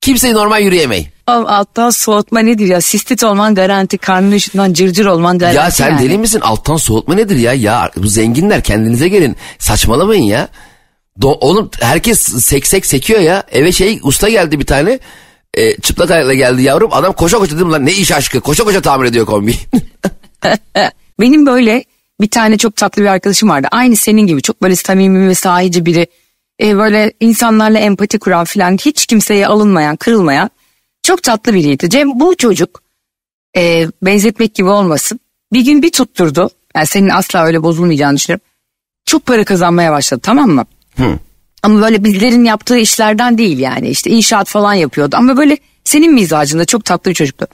Kimse 0.01 0.33
normal 0.33 0.61
yürüyemeyi. 0.61 1.09
Oğlum 1.27 1.45
alttan 1.47 1.89
soğutma 1.89 2.39
nedir 2.39 2.67
ya? 2.67 2.81
Sistit 2.81 3.23
olman 3.23 3.55
garanti. 3.55 3.97
Karnın 3.97 4.31
ışığından 4.31 4.73
cırcır 4.73 5.05
olman 5.05 5.39
garanti. 5.39 5.57
Ya 5.57 5.71
sen 5.71 5.89
yani. 5.89 6.01
deli 6.01 6.17
misin? 6.17 6.39
Alttan 6.39 6.77
soğutma 6.77 7.15
nedir 7.15 7.35
ya? 7.35 7.53
Ya 7.53 7.91
bu 7.97 8.07
zenginler 8.07 8.63
kendinize 8.63 9.07
gelin. 9.07 9.35
Saçmalamayın 9.59 10.23
ya. 10.23 10.47
Do- 11.19 11.37
oğlum 11.41 11.69
herkes 11.81 12.19
sek 12.21 12.67
sek 12.67 12.85
sekiyor 12.85 13.19
ya. 13.19 13.43
Eve 13.51 13.71
şey 13.71 13.99
usta 14.03 14.29
geldi 14.29 14.59
bir 14.59 14.65
tane. 14.65 14.99
E, 15.55 15.77
çıplak 15.81 16.11
ayakla 16.11 16.33
geldi 16.33 16.61
yavrum. 16.61 16.93
Adam 16.93 17.13
koşa 17.13 17.37
koşa 17.37 17.55
dedim 17.55 17.71
lan 17.71 17.85
ne 17.85 17.93
iş 17.93 18.11
aşkı. 18.11 18.41
Koşa 18.41 18.63
koşa 18.63 18.81
tamir 18.81 19.05
ediyor 19.05 19.25
kombi. 19.25 19.55
Benim 21.19 21.45
böyle 21.45 21.83
bir 22.21 22.29
tane 22.29 22.57
çok 22.57 22.75
tatlı 22.75 23.01
bir 23.01 23.07
arkadaşım 23.07 23.49
vardı. 23.49 23.67
Aynı 23.71 23.95
senin 23.95 24.27
gibi 24.27 24.41
çok 24.41 24.61
böyle 24.61 24.75
samimi 24.75 25.27
ve 25.27 25.35
sahici 25.35 25.85
biri. 25.85 26.07
E, 26.61 26.77
böyle 26.77 27.13
insanlarla 27.19 27.79
empati 27.79 28.19
kuran 28.19 28.45
filan 28.45 28.77
hiç 28.77 29.05
kimseye 29.05 29.47
alınmayan, 29.47 29.95
kırılmayan 29.95 30.49
çok 31.03 31.23
tatlı 31.23 31.53
biriydi. 31.53 31.89
Cem 31.89 32.19
bu 32.19 32.35
çocuk 32.35 32.81
e, 33.57 33.87
benzetmek 34.01 34.55
gibi 34.55 34.69
olmasın. 34.69 35.19
Bir 35.53 35.65
gün 35.65 35.81
bir 35.81 35.91
tutturdu. 35.91 36.49
Yani 36.75 36.87
senin 36.87 37.09
asla 37.09 37.45
öyle 37.45 37.63
bozulmayacağını 37.63 38.15
düşünüyorum. 38.15 38.45
Çok 39.05 39.25
para 39.25 39.43
kazanmaya 39.43 39.91
başladı 39.91 40.21
tamam 40.23 40.49
mı? 40.49 40.65
Ama 41.65 41.81
böyle 41.81 42.03
bizlerin 42.03 42.45
yaptığı 42.45 42.77
işlerden 42.77 43.37
değil 43.37 43.59
yani 43.59 43.89
işte 43.89 44.09
inşaat 44.09 44.47
falan 44.47 44.73
yapıyordu. 44.73 45.15
Ama 45.19 45.37
böyle 45.37 45.57
senin 45.83 46.13
mizacında 46.13 46.65
çok 46.65 46.85
tatlı 46.85 47.09
bir 47.09 47.15
çocuktu. 47.15 47.47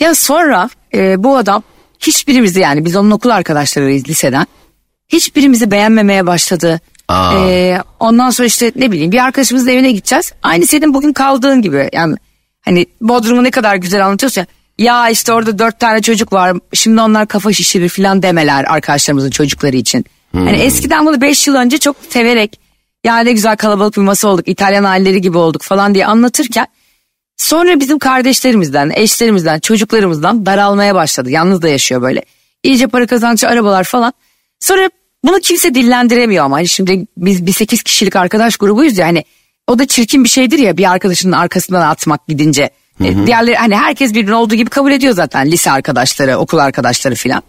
Ya 0.00 0.14
sonra 0.14 0.70
e, 0.94 1.24
bu 1.24 1.36
adam 1.36 1.62
hiçbirimizi 2.00 2.60
yani 2.60 2.84
biz 2.84 2.96
onun 2.96 3.10
okul 3.10 3.30
arkadaşlarıyız 3.30 4.08
liseden. 4.08 4.46
Hiçbirimizi 5.08 5.70
beğenmemeye 5.70 6.26
başladı. 6.26 6.80
Aa. 7.08 7.34
E, 7.34 7.82
ondan 8.00 8.30
sonra 8.30 8.46
işte 8.46 8.72
ne 8.76 8.92
bileyim 8.92 9.12
bir 9.12 9.24
arkadaşımızın 9.24 9.68
evine 9.68 9.92
gideceğiz. 9.92 10.32
Aynı 10.42 10.66
senin 10.66 10.94
bugün 10.94 11.12
kaldığın 11.12 11.62
gibi. 11.62 11.88
Yani 11.92 12.16
hani 12.64 12.86
Bodrum'u 13.00 13.44
ne 13.44 13.50
kadar 13.50 13.76
güzel 13.76 14.06
anlatıyorsun 14.06 14.40
ya. 14.40 14.46
Ya 14.78 15.08
işte 15.08 15.32
orada 15.32 15.58
dört 15.58 15.80
tane 15.80 16.02
çocuk 16.02 16.32
var. 16.32 16.56
Şimdi 16.72 17.00
onlar 17.00 17.26
kafa 17.26 17.52
şişirir 17.52 17.88
falan 17.88 18.22
demeler 18.22 18.64
arkadaşlarımızın 18.64 19.30
çocukları 19.30 19.76
için. 19.76 20.04
Hani 20.32 20.56
eskiden 20.56 21.06
bunu 21.06 21.20
beş 21.20 21.46
yıl 21.46 21.54
önce 21.54 21.78
çok 21.78 21.96
severek 22.08 22.67
ya 23.04 23.18
ne 23.18 23.32
güzel 23.32 23.56
kalabalık 23.56 23.96
bir 23.96 24.02
masa 24.02 24.28
olduk. 24.28 24.48
İtalyan 24.48 24.84
aileleri 24.84 25.20
gibi 25.20 25.38
olduk 25.38 25.62
falan 25.62 25.94
diye 25.94 26.06
anlatırken 26.06 26.66
Sonra 27.38 27.80
bizim 27.80 27.98
kardeşlerimizden, 27.98 28.90
eşlerimizden, 28.94 29.60
çocuklarımızdan 29.60 30.46
daralmaya 30.46 30.94
başladı. 30.94 31.30
Yalnız 31.30 31.62
da 31.62 31.68
yaşıyor 31.68 32.02
böyle. 32.02 32.22
İyice 32.62 32.86
para 32.86 33.06
kazançlı 33.06 33.48
arabalar 33.48 33.84
falan. 33.84 34.12
Sonra 34.60 34.90
bunu 35.24 35.40
kimse 35.40 35.74
dillendiremiyor 35.74 36.44
ama. 36.44 36.56
Hani 36.56 36.68
şimdi 36.68 37.06
biz 37.16 37.46
bir 37.46 37.52
sekiz 37.52 37.82
kişilik 37.82 38.16
arkadaş 38.16 38.56
grubuyuz 38.56 38.98
ya 38.98 39.06
hani 39.06 39.24
o 39.66 39.78
da 39.78 39.86
çirkin 39.86 40.24
bir 40.24 40.28
şeydir 40.28 40.58
ya 40.58 40.76
bir 40.76 40.90
arkadaşının 40.90 41.32
arkasından 41.32 41.88
atmak 41.88 42.26
gidince. 42.28 42.70
E, 43.04 43.26
diğerleri 43.26 43.56
hani 43.56 43.76
herkes 43.76 44.10
birbirinin 44.10 44.32
olduğu 44.32 44.54
gibi 44.54 44.70
kabul 44.70 44.92
ediyor 44.92 45.14
zaten 45.14 45.50
lise 45.50 45.70
arkadaşları, 45.70 46.36
okul 46.36 46.58
arkadaşları 46.58 47.14
filan. 47.14 47.42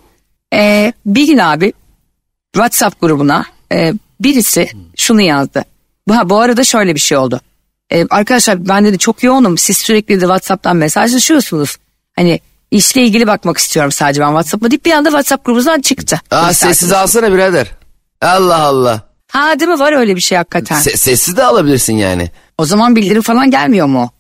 E, 0.54 0.94
bir 1.06 1.28
gün 1.28 1.38
abi 1.38 1.74
WhatsApp 2.54 3.02
grubuna 3.02 3.46
e, 3.72 3.94
birisi 4.20 4.70
şunu 4.98 5.22
yazdı. 5.22 5.66
Bu, 6.08 6.18
ha, 6.18 6.30
bu 6.30 6.40
arada 6.40 6.64
şöyle 6.64 6.96
bir 6.96 7.00
şey 7.00 7.18
oldu. 7.18 7.42
E, 7.94 8.06
arkadaşlar 8.10 8.68
ben 8.68 8.86
dedi 8.86 8.98
çok 8.98 9.24
yoğunum. 9.24 9.58
Siz 9.58 9.78
sürekli 9.78 10.16
de 10.16 10.20
WhatsApp'tan 10.20 10.76
mesajlaşıyorsunuz. 10.76 11.78
Hani 12.16 12.40
işle 12.72 13.02
ilgili 13.04 13.28
bakmak 13.28 13.58
istiyorum 13.58 13.92
sadece 13.92 14.22
ben 14.22 14.28
WhatsApp'a 14.28 14.72
deyip 14.72 14.86
bir 14.86 14.92
anda 14.92 15.10
WhatsApp 15.10 15.46
grubundan 15.46 15.82
çıktı. 15.82 16.22
Aa 16.32 16.54
sessiz 16.54 16.92
alsana 16.92 17.34
birader. 17.34 17.72
Allah 18.22 18.58
Allah. 18.62 19.02
Ha 19.32 19.60
değil 19.60 19.72
mi 19.72 19.80
var 19.80 19.94
öyle 19.94 20.16
bir 20.16 20.22
şey 20.22 20.38
hakikaten. 20.38 20.78
Se- 20.80 20.98
sessiz 20.98 21.38
de 21.38 21.44
alabilirsin 21.44 21.94
yani. 21.94 22.32
o 22.58 22.66
zaman 22.66 22.96
bildirim 22.96 23.22
falan 23.22 23.52
gelmiyor 23.52 23.88
mu? 23.88 24.12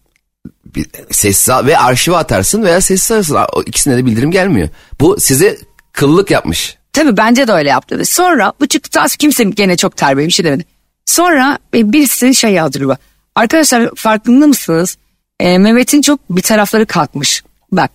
Bir- 0.65 0.87
Sessiz 1.11 1.49
al 1.49 1.65
ve 1.65 1.77
arşive 1.77 2.17
atarsın 2.17 2.63
veya 2.63 2.81
sessiz 2.81 3.11
alırsın. 3.11 3.37
O 3.53 3.61
ikisine 3.61 3.97
de 3.97 4.05
bildirim 4.05 4.31
gelmiyor. 4.31 4.69
Bu 4.99 5.19
size 5.19 5.57
kıllık 5.93 6.31
yapmış. 6.31 6.77
Tabii 6.99 7.17
bence 7.17 7.47
de 7.47 7.51
öyle 7.51 7.69
yaptı. 7.69 8.05
Sonra 8.05 8.53
bu 8.59 8.67
çıktıktan 8.67 9.07
sonra 9.07 9.17
kimse 9.19 9.43
gene 9.43 9.77
çok 9.77 9.97
terbiyeli 9.97 10.27
bir 10.27 10.33
şey 10.33 10.45
demedi. 10.45 10.65
Sonra 11.05 11.57
e, 11.73 11.91
birisi 11.93 12.35
şey 12.35 12.51
yazdırıyor. 12.51 12.97
Arkadaşlar 13.35 13.89
farkında 13.95 14.47
mısınız? 14.47 14.97
e, 15.39 15.57
Mehmet'in 15.57 16.01
çok 16.01 16.19
bir 16.29 16.41
tarafları 16.41 16.85
kalkmış. 16.85 17.43
Bak 17.71 17.91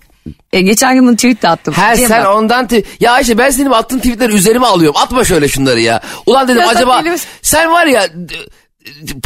e, 0.53 0.61
geçen 0.61 0.95
gün 0.95 1.07
bunu 1.07 1.17
tweet 1.17 1.43
de 1.43 1.49
attım. 1.49 1.75
Diye 1.97 2.09
sen 2.09 2.25
bak. 2.25 2.37
ondan 2.37 2.67
te- 2.67 2.83
ya 3.01 3.13
Ayşe 3.13 3.39
ben 3.39 3.51
senin 3.51 3.71
attığın 3.71 3.99
tweetleri 3.99 4.33
üzerime 4.33 4.67
alıyorum. 4.67 5.01
Atma 5.01 5.25
şöyle 5.25 5.49
şunları 5.49 5.81
ya. 5.81 6.01
Ulan 6.27 6.49
dedim 6.49 6.63
sen 6.63 6.75
acaba 6.75 7.01
benim- 7.05 7.19
sen 7.43 7.73
var 7.73 7.87
ya 7.87 8.07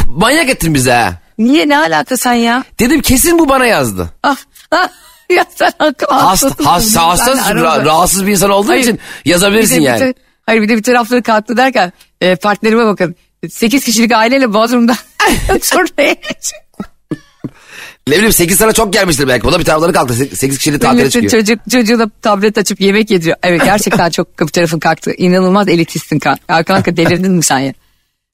manyak 0.07 0.49
ettin 0.49 0.73
bize 0.73 0.91
ha. 0.91 1.13
Niye 1.37 1.69
ne 1.69 1.77
alaka 1.77 2.17
sen 2.17 2.33
ya? 2.33 2.63
Dedim 2.79 3.01
kesin 3.01 3.39
bu 3.39 3.49
bana 3.49 3.65
yazdı. 3.65 4.09
Ah, 4.23 4.37
ah, 4.71 4.89
ya 5.35 5.45
sen 5.55 5.71
haklı. 5.77 6.07
Hasta, 6.15 6.65
hasta, 6.65 7.55
rahatsız 7.85 8.25
bir 8.25 8.31
insan 8.31 8.49
olduğun 8.49 8.67
Hayır, 8.67 8.83
için 8.83 8.99
Bir 9.25 9.29
yazabilirsin 9.29 9.75
de 9.75 9.79
bir 9.79 9.83
yani. 9.85 9.99
ta- 9.99 10.19
hayır 10.45 10.61
bir 10.61 10.69
de 10.69 10.77
bir 10.77 10.83
tarafları 10.83 11.23
kalktı 11.23 11.57
derken 11.57 11.91
e, 12.21 12.35
partnerime 12.35 12.85
bakın. 12.85 13.15
8 13.49 13.83
kişilik 13.83 14.11
aileyle 14.11 14.53
Bodrum'da 14.53 14.93
turneye 15.61 16.15
Ne 18.07 18.15
bileyim 18.15 18.33
8 18.33 18.57
sana 18.57 18.73
çok 18.73 18.93
gelmiştir 18.93 19.27
belki. 19.27 19.43
Bu 19.43 19.51
da 19.51 19.59
bir 19.59 19.65
tarafları 19.65 19.93
kalktı. 19.93 20.13
8 20.13 20.57
kişilik 20.57 20.81
tatile 20.81 21.09
çıkıyor. 21.09 21.31
çocuk, 21.31 21.59
çocuğu 21.71 21.99
da 21.99 22.09
tablet 22.21 22.57
açıp 22.57 22.81
yemek 22.81 23.11
yediriyor. 23.11 23.37
Evet 23.43 23.61
gerçekten 23.65 24.09
çok 24.09 24.39
bir 24.39 24.47
tarafın 24.47 24.79
kalktı. 24.79 25.13
İnanılmaz 25.17 25.67
elitistin 25.67 26.19
kan. 26.19 26.37
Ya 26.49 26.63
kanka 26.63 26.97
delirdin 26.97 27.31
mi 27.31 27.43
sen 27.43 27.59
ya? 27.59 27.73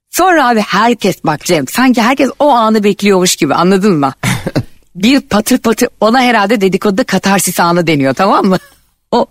Sonra 0.09 0.49
abi 0.49 0.59
herkes 0.59 1.15
bak 1.23 1.45
Cem 1.45 1.67
sanki 1.67 2.01
herkes 2.01 2.29
o 2.39 2.49
anı 2.49 2.83
bekliyormuş 2.83 3.35
gibi 3.35 3.53
anladın 3.55 3.93
mı? 3.97 4.13
Bir 4.95 5.21
patır 5.21 5.57
patır 5.57 5.89
ona 5.99 6.21
herhalde 6.21 6.61
dedikoduda 6.61 7.03
katarsis 7.03 7.59
anı 7.59 7.87
deniyor 7.87 8.13
tamam 8.13 8.45
mı? 8.45 8.57
O 9.11 9.25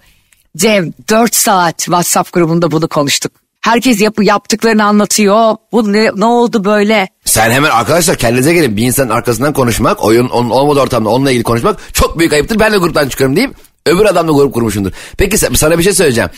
Cem 0.56 0.92
4 1.10 1.34
saat 1.34 1.78
WhatsApp 1.78 2.32
grubunda 2.32 2.70
bunu 2.70 2.88
konuştuk. 2.88 3.32
Herkes 3.60 4.00
yapı 4.00 4.24
yaptıklarını 4.24 4.84
anlatıyor. 4.84 5.56
Bu 5.72 5.92
ne, 5.92 6.10
ne 6.16 6.24
oldu 6.24 6.64
böyle? 6.64 7.08
Sen 7.24 7.50
hemen 7.50 7.70
arkadaşlar 7.70 8.16
kendinize 8.16 8.54
gelin. 8.54 8.76
Bir 8.76 8.82
insanın 8.82 9.10
arkasından 9.10 9.52
konuşmak, 9.52 10.04
oyun 10.04 10.28
onun 10.28 10.50
olmadığı 10.50 10.80
ortamda 10.80 11.08
onunla 11.08 11.30
ilgili 11.30 11.44
konuşmak 11.44 11.94
çok 11.94 12.18
büyük 12.18 12.32
ayıptır. 12.32 12.58
Ben 12.60 12.72
de 12.72 12.76
gruptan 12.76 13.08
çıkıyorum 13.08 13.36
deyip 13.36 13.54
öbür 13.86 14.04
adamla 14.04 14.32
grup 14.32 14.54
kurmuşumdur. 14.54 14.92
Peki 15.18 15.38
sana 15.38 15.78
bir 15.78 15.84
şey 15.84 15.92
söyleyeceğim. 15.92 16.30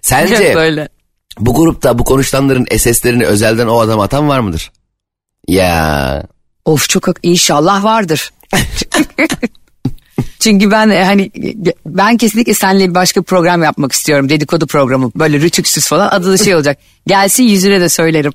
Sence 0.00 0.52
böyle. 0.54 0.88
bu 1.38 1.54
grupta 1.54 1.98
bu 1.98 2.04
konuşulanların 2.04 2.66
SS'lerini 2.78 3.26
özelden 3.26 3.66
o 3.66 3.78
adama 3.78 4.04
atan 4.04 4.28
var 4.28 4.40
mıdır? 4.40 4.72
Ya 5.48 6.22
Of 6.64 6.88
çok 6.88 7.08
inşallah 7.22 7.84
vardır. 7.84 8.30
Çünkü 10.40 10.70
ben 10.70 10.90
e, 10.90 11.04
hani 11.04 11.30
ben 11.86 12.16
kesinlikle 12.16 12.54
seninle 12.54 12.90
bir 12.90 12.94
başka 12.94 13.22
program 13.22 13.62
yapmak 13.62 13.92
istiyorum. 13.92 14.28
Dedikodu 14.28 14.66
programı. 14.66 15.10
Böyle 15.16 15.40
rütüksüz 15.40 15.86
falan. 15.88 16.08
Adı 16.08 16.32
da 16.32 16.36
şey 16.44 16.54
olacak. 16.54 16.78
Gelsin 17.06 17.42
yüzüne 17.44 17.80
de 17.80 17.88
söylerim. 17.88 18.32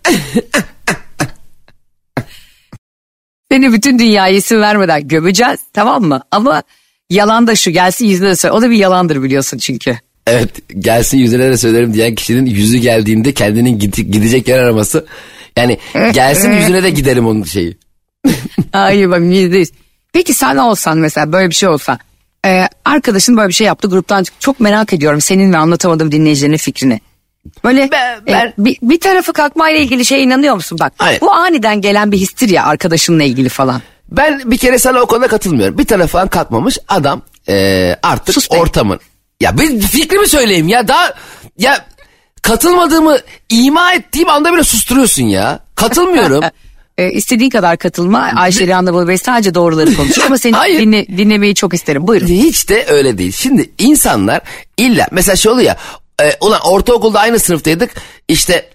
Seni 3.51 3.73
bütün 3.73 3.99
dünyaya 3.99 4.35
isim 4.35 4.61
vermeden 4.61 5.07
gömeceğiz 5.07 5.59
tamam 5.73 6.03
mı? 6.03 6.21
Ama 6.31 6.63
yalan 7.09 7.47
da 7.47 7.55
şu 7.55 7.71
gelsin 7.71 8.05
yüzüne 8.05 8.29
de 8.29 8.35
söyle. 8.35 8.53
O 8.53 8.61
da 8.61 8.69
bir 8.69 8.75
yalandır 8.75 9.23
biliyorsun 9.23 9.57
çünkü. 9.57 9.97
evet 10.27 10.49
gelsin 10.79 11.17
yüzüne 11.17 11.49
de 11.49 11.57
söylerim 11.57 11.93
diyen 11.93 12.15
kişinin 12.15 12.45
yüzü 12.45 12.77
geldiğinde 12.77 13.33
kendinin 13.33 13.79
gide- 13.79 14.01
gidecek 14.11 14.47
yer 14.47 14.59
araması. 14.59 15.05
Yani 15.57 15.77
gelsin 16.13 16.51
yüzüne 16.51 16.83
de 16.83 16.89
giderim 16.89 17.27
onun 17.27 17.43
şeyi. 17.43 17.77
Hayır 18.71 19.09
bak 19.09 19.21
yüzde 19.21 19.57
yüz. 19.57 19.69
Peki 20.13 20.33
sen 20.33 20.55
olsan 20.57 20.97
mesela 20.97 21.31
böyle 21.33 21.49
bir 21.49 21.55
şey 21.55 21.69
olsa. 21.69 21.97
e, 22.45 22.67
arkadaşın 22.85 23.37
böyle 23.37 23.47
bir 23.49 23.53
şey 23.53 23.67
yaptı 23.67 23.87
gruptan 23.89 24.25
çok 24.39 24.59
merak 24.59 24.93
ediyorum 24.93 25.21
senin 25.21 25.53
ve 25.53 25.57
anlatamadığım 25.57 26.11
dinleyicilerin 26.11 26.57
fikrini. 26.57 27.01
Böyle 27.63 27.91
Ben- 27.91 28.15
e, 28.17 28.21
ben- 28.27 28.53
bir, 28.57 28.77
bir 28.81 28.99
tarafı 28.99 29.33
kalkmayla 29.33 29.79
ilgili 29.79 30.05
şeye 30.05 30.21
inanıyor 30.21 30.55
musun? 30.55 30.77
Bak 30.81 30.93
Hayır. 30.97 31.21
bu 31.21 31.33
aniden 31.33 31.81
gelen 31.81 32.11
bir 32.11 32.17
histir 32.17 32.49
ya 32.49 32.65
arkadaşınla 32.65 33.23
ilgili 33.23 33.49
falan. 33.49 33.81
Ben 34.11 34.51
bir 34.51 34.57
kere 34.57 34.79
sana 34.79 34.99
o 35.01 35.05
konuda 35.05 35.27
katılmıyorum. 35.27 35.77
Bir 35.77 35.85
taraftan 35.85 36.27
kalkmamış 36.27 36.77
adam 36.87 37.21
eee, 37.47 37.99
artık 38.03 38.35
Sus 38.35 38.51
be. 38.51 38.57
ortamın. 38.57 38.99
Ya 39.41 39.57
bir 39.57 39.81
fikrimi 39.81 40.27
söyleyeyim 40.27 40.67
ya 40.67 40.87
daha 40.87 41.13
ya 41.57 41.85
katılmadığımı 42.41 43.17
ima 43.49 43.93
ettiğim 43.93 44.29
anda 44.29 44.53
bile 44.53 44.63
susturuyorsun 44.63 45.23
ya. 45.23 45.59
Katılmıyorum. 45.75 46.43
E, 46.97 47.11
istediğin 47.11 47.49
kadar 47.49 47.77
katılma 47.77 48.31
Ayşe 48.35 48.67
Rihanna 48.67 49.07
Bey 49.07 49.17
sadece 49.17 49.53
doğruları 49.53 49.95
konuşuyor 49.95 50.27
ama 50.27 50.37
seni 50.37 50.53
Hayır. 50.55 50.79
dinle, 50.79 51.07
dinlemeyi 51.07 51.55
çok 51.55 51.73
isterim. 51.73 52.07
Buyurun. 52.07 52.27
Hiç 52.27 52.69
de 52.69 52.85
öyle 52.89 53.17
değil. 53.17 53.31
Şimdi 53.31 53.69
insanlar 53.77 54.41
illa 54.77 55.07
mesela 55.11 55.35
şey 55.35 55.51
oluyor 55.51 55.67
ya 55.67 55.77
e, 56.21 56.37
ulan 56.41 56.61
ortaokulda 56.61 57.19
aynı 57.19 57.39
sınıftaydık 57.39 57.91
işte 58.27 58.69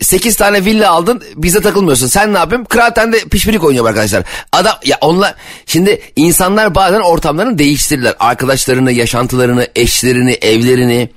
8 0.00 0.36
tane 0.36 0.64
villa 0.64 0.90
aldın 0.90 1.22
bize 1.36 1.60
takılmıyorsun. 1.60 2.06
Sen 2.06 2.34
ne 2.34 2.38
yapayım? 2.38 2.64
Kıraathanede 2.64 3.18
pişpirik 3.18 3.64
oynuyor 3.64 3.88
arkadaşlar. 3.88 4.24
Adam 4.52 4.74
ya 4.84 4.98
onlar 5.00 5.34
şimdi 5.66 6.00
insanlar 6.16 6.74
bazen 6.74 7.00
ortamlarını 7.00 7.58
değiştirirler. 7.58 8.14
Arkadaşlarını, 8.18 8.92
yaşantılarını, 8.92 9.66
eşlerini, 9.76 10.32
evlerini 10.32 11.10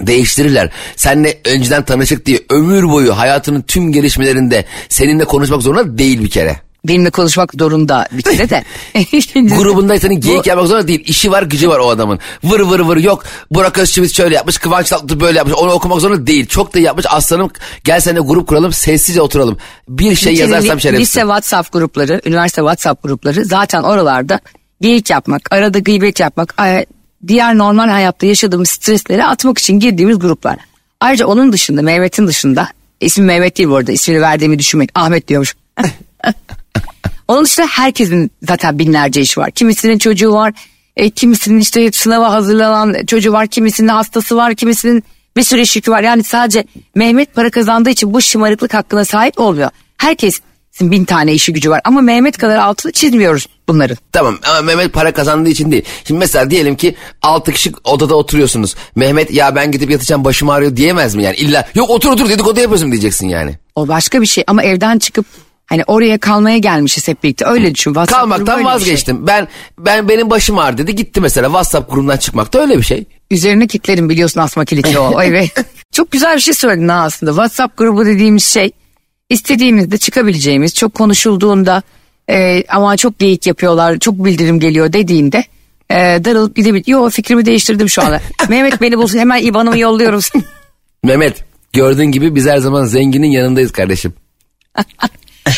değiştirirler. 0.00 0.70
Seninle 0.96 1.38
önceden 1.44 1.84
tanışık 1.84 2.26
diye 2.26 2.40
ömür 2.50 2.88
boyu 2.88 3.18
hayatının 3.18 3.62
tüm 3.62 3.92
gelişmelerinde 3.92 4.64
seninle 4.88 5.24
konuşmak 5.24 5.62
zorunda 5.62 5.98
değil 5.98 6.22
bir 6.22 6.30
kere. 6.30 6.68
Benimle 6.84 7.10
konuşmak 7.10 7.52
zorunda 7.54 8.08
bir 8.12 8.22
kere 8.22 8.50
de. 8.50 8.64
Grubunda 9.56 9.98
senin 9.98 10.20
geyik 10.20 10.46
yapmak 10.46 10.66
zorunda 10.66 10.88
değil. 10.88 11.04
İşi 11.06 11.30
var 11.30 11.42
gücü 11.42 11.68
var 11.68 11.78
o 11.78 11.88
adamın. 11.90 12.18
Vır 12.44 12.60
vır 12.60 12.80
vır 12.80 12.96
yok. 12.96 13.24
Burak 13.50 13.78
Özçivit 13.78 14.12
şöyle 14.12 14.34
yapmış. 14.34 14.58
Kıvanç 14.58 14.88
Tatlıtuğ 14.88 15.20
böyle 15.20 15.38
yapmış. 15.38 15.56
Onu 15.56 15.72
okumak 15.72 16.00
zorunda 16.00 16.26
değil. 16.26 16.46
Çok 16.46 16.74
da 16.74 16.78
yapmış. 16.78 17.06
Aslanım 17.08 17.50
gel 17.84 18.00
seninle 18.00 18.20
grup 18.20 18.48
kuralım. 18.48 18.72
Sessizce 18.72 19.22
oturalım. 19.22 19.58
Bir 19.88 20.14
şey 20.14 20.36
kere 20.36 20.50
yazarsam 20.50 20.80
şerefsiz. 20.80 21.08
Lise 21.08 21.20
WhatsApp 21.20 21.72
grupları, 21.72 22.20
üniversite 22.24 22.60
WhatsApp 22.60 23.02
grupları 23.02 23.44
zaten 23.44 23.82
oralarda 23.82 24.40
geyik 24.80 25.10
yapmak, 25.10 25.52
arada 25.52 25.78
gıybet 25.78 26.20
yapmak, 26.20 26.54
diğer 27.26 27.58
normal 27.58 27.88
hayatta 27.88 28.26
yaşadığımız 28.26 28.70
stresleri 28.70 29.24
atmak 29.24 29.58
için 29.58 29.80
girdiğimiz 29.80 30.18
gruplar. 30.18 30.56
Ayrıca 31.00 31.26
onun 31.26 31.52
dışında, 31.52 31.82
Mehmet'in 31.82 32.26
dışında, 32.26 32.68
ismi 33.00 33.24
Mehmet 33.24 33.58
değil 33.58 33.68
bu 33.68 33.76
arada, 33.76 33.92
ismini 33.92 34.20
verdiğimi 34.20 34.58
düşünmeyin, 34.58 34.90
Ahmet 34.94 35.28
diyormuş. 35.28 35.56
onun 37.28 37.44
dışında 37.44 37.66
herkesin 37.66 38.30
zaten 38.42 38.78
binlerce 38.78 39.20
işi 39.20 39.40
var. 39.40 39.50
Kimisinin 39.50 39.98
çocuğu 39.98 40.32
var, 40.32 40.52
e, 40.96 41.10
kimisinin 41.10 41.60
işte 41.60 41.92
sınava 41.92 42.32
hazırlanan 42.32 43.06
çocuğu 43.06 43.32
var, 43.32 43.46
kimisinin 43.46 43.88
hastası 43.88 44.36
var, 44.36 44.54
kimisinin 44.54 45.04
bir 45.36 45.42
sürü 45.42 45.60
iş 45.60 45.76
yükü 45.76 45.90
var. 45.90 46.02
Yani 46.02 46.24
sadece 46.24 46.64
Mehmet 46.94 47.34
para 47.34 47.50
kazandığı 47.50 47.90
için 47.90 48.14
bu 48.14 48.20
şımarıklık 48.20 48.74
hakkına 48.74 49.04
sahip 49.04 49.40
olmuyor. 49.40 49.70
Herkesin 49.98 50.44
bin 50.80 51.04
tane 51.04 51.32
işi 51.34 51.52
gücü 51.52 51.70
var 51.70 51.80
ama 51.84 52.00
Mehmet 52.00 52.38
kadar 52.38 52.56
altını 52.56 52.92
çizmiyoruz 52.92 53.46
bunları. 53.68 53.96
Tamam 54.12 54.38
ama 54.50 54.62
Mehmet 54.62 54.92
para 54.92 55.12
kazandığı 55.12 55.48
için 55.48 55.72
değil. 55.72 55.84
Şimdi 56.04 56.18
mesela 56.18 56.50
diyelim 56.50 56.76
ki 56.76 56.94
6 57.22 57.52
kişi 57.52 57.72
odada 57.84 58.14
oturuyorsunuz. 58.14 58.74
Mehmet 58.96 59.30
ya 59.32 59.54
ben 59.54 59.72
gidip 59.72 59.90
yatacağım 59.90 60.24
başım 60.24 60.50
ağrıyor 60.50 60.76
diyemez 60.76 61.14
mi 61.14 61.22
yani? 61.22 61.36
İlla 61.36 61.68
yok 61.74 61.90
otur 61.90 62.12
otur 62.12 62.28
dedikodu 62.28 62.60
yapıyorsun 62.60 62.92
diyeceksin 62.92 63.28
yani. 63.28 63.58
O 63.74 63.88
başka 63.88 64.20
bir 64.20 64.26
şey 64.26 64.44
ama 64.46 64.62
evden 64.62 64.98
çıkıp 64.98 65.26
hani 65.66 65.82
oraya 65.86 66.18
kalmaya 66.18 66.58
gelmişiz 66.58 67.08
hep 67.08 67.22
birlikte 67.22 67.44
öyle 67.46 67.74
düşün. 67.74 67.90
WhatsApp 67.90 68.20
Kalmaktan 68.20 68.56
şey. 68.56 68.64
vazgeçtim. 68.64 69.26
Ben 69.26 69.48
ben 69.78 70.08
benim 70.08 70.30
başım 70.30 70.58
ağrı 70.58 70.78
dedi 70.78 70.94
gitti 70.94 71.20
mesela 71.20 71.46
WhatsApp 71.46 71.90
grubundan 71.90 72.16
çıkmak 72.16 72.52
da 72.52 72.60
öyle 72.60 72.78
bir 72.78 72.82
şey. 72.82 73.04
Üzerine 73.30 73.66
kilitlerim 73.66 74.08
biliyorsun 74.08 74.40
asma 74.40 74.64
kilitli 74.64 74.98
o. 74.98 75.22
Evet. 75.22 75.50
Çok 75.92 76.10
güzel 76.10 76.36
bir 76.36 76.40
şey 76.40 76.54
söyledin 76.54 76.88
aslında. 76.88 77.30
WhatsApp 77.32 77.78
grubu 77.78 78.06
dediğimiz 78.06 78.44
şey 78.44 78.70
istediğimizde 79.30 79.98
çıkabileceğimiz 79.98 80.74
çok 80.74 80.94
konuşulduğunda 80.94 81.82
e, 82.30 82.64
ama 82.68 82.96
çok 82.96 83.18
geyik 83.18 83.46
yapıyorlar 83.46 83.98
çok 83.98 84.24
bildirim 84.24 84.60
geliyor 84.60 84.92
dediğinde 84.92 85.44
e, 85.90 85.94
darılıp 86.24 86.56
gidebilir. 86.56 86.84
Yo 86.86 87.10
fikrimi 87.10 87.46
değiştirdim 87.46 87.88
şu 87.88 88.02
anda. 88.02 88.20
Mehmet 88.48 88.80
beni 88.80 88.98
bulsun 88.98 89.18
hemen 89.18 89.42
IBAN'ımı 89.44 89.78
yolluyorum. 89.78 90.20
Mehmet 91.04 91.44
gördüğün 91.72 92.04
gibi 92.04 92.34
biz 92.34 92.46
her 92.46 92.58
zaman 92.58 92.84
zenginin 92.84 93.30
yanındayız 93.30 93.72
kardeşim. 93.72 94.14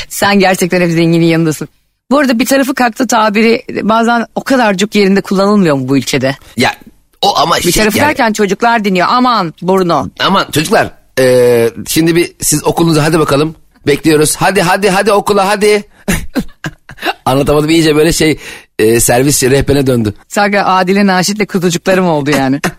Sen 0.08 0.38
gerçekten 0.38 0.80
hep 0.80 0.90
zenginin 0.90 1.26
yanındasın. 1.26 1.68
Bu 2.10 2.18
arada 2.18 2.38
bir 2.38 2.46
tarafı 2.46 2.74
kalktı 2.74 3.06
tabiri 3.06 3.62
bazen 3.82 4.26
o 4.34 4.44
kadarcık 4.44 4.94
yerinde 4.94 5.20
kullanılmıyor 5.20 5.76
mu 5.76 5.88
bu 5.88 5.96
ülkede? 5.98 6.36
Ya 6.56 6.74
o 7.22 7.38
ama 7.38 7.56
Bir 7.56 7.62
şey 7.62 7.72
tarafı 7.72 7.98
yani- 7.98 8.08
derken 8.08 8.32
çocuklar 8.32 8.84
dinliyor 8.84 9.06
aman 9.10 9.54
Bruno. 9.62 10.08
Aman 10.20 10.46
çocuklar 10.52 10.90
eee, 11.20 11.70
şimdi 11.88 12.16
bir 12.16 12.32
siz 12.40 12.64
okulunuza 12.64 13.04
hadi 13.04 13.18
bakalım. 13.18 13.54
Bekliyoruz. 13.86 14.36
Hadi 14.36 14.62
hadi 14.62 14.90
hadi 14.90 15.12
okula 15.12 15.48
hadi. 15.48 15.84
Anlatamadım 17.24 17.70
iyice 17.70 17.96
böyle 17.96 18.12
şey 18.12 18.38
eee, 18.78 19.00
servis 19.00 19.42
rehberine 19.42 19.86
döndü. 19.86 20.14
Sanki 20.28 20.60
Adile 20.60 21.06
Naşit'le 21.06 21.46
kuzucuklarım 21.48 22.06
oldu 22.06 22.30
yani. 22.30 22.60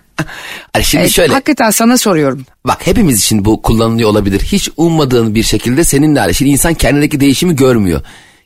Hani 0.73 0.86
şimdi 0.86 1.04
E, 1.06 1.10
şöyle 1.10 1.34
Hakikaten 1.34 1.69
sana 1.71 1.97
soruyorum. 1.97 2.45
bak 2.67 2.88
hepimiz 2.88 3.19
için 3.19 3.45
bu 3.45 3.62
kullanılıyor 3.62 4.10
olabilir. 4.10 4.39
Hiç 4.39 4.69
ummadığın 4.77 5.36
bir 5.36 5.43
şekilde 5.43 5.84
seninle 5.84 6.19
alakalı. 6.19 6.34
Şimdi 6.34 6.51
insan 6.51 6.73
kendindeki 6.73 7.19
değişimi 7.19 7.56
görmüyor. 7.56 8.01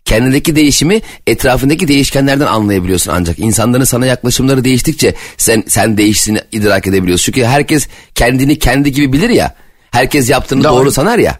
Kendindeki 0.05 0.55
değişimi 0.55 1.01
etrafındaki 1.27 1.88
değişkenlerden 1.88 2.45
anlayabiliyorsun 2.45 3.12
ancak. 3.15 3.39
insanların 3.39 3.84
sana 3.84 4.05
yaklaşımları 4.05 4.63
değiştikçe 4.63 5.15
sen 5.38 5.63
sen 5.67 5.97
değiştiğini 5.97 6.39
idrak 6.51 6.88
edebiliyorsun. 6.88 7.25
Çünkü 7.25 7.43
herkes 7.45 7.88
kendini 8.15 8.60
kendi 8.60 8.91
gibi 8.91 9.13
bilir 9.13 9.29
ya. 9.29 9.55
Herkes 9.95 10.29
yaptığını 10.29 10.63
Doğru. 10.63 10.73
doğru 10.75 10.91
sanar 10.91 11.19
ya. 11.19 11.39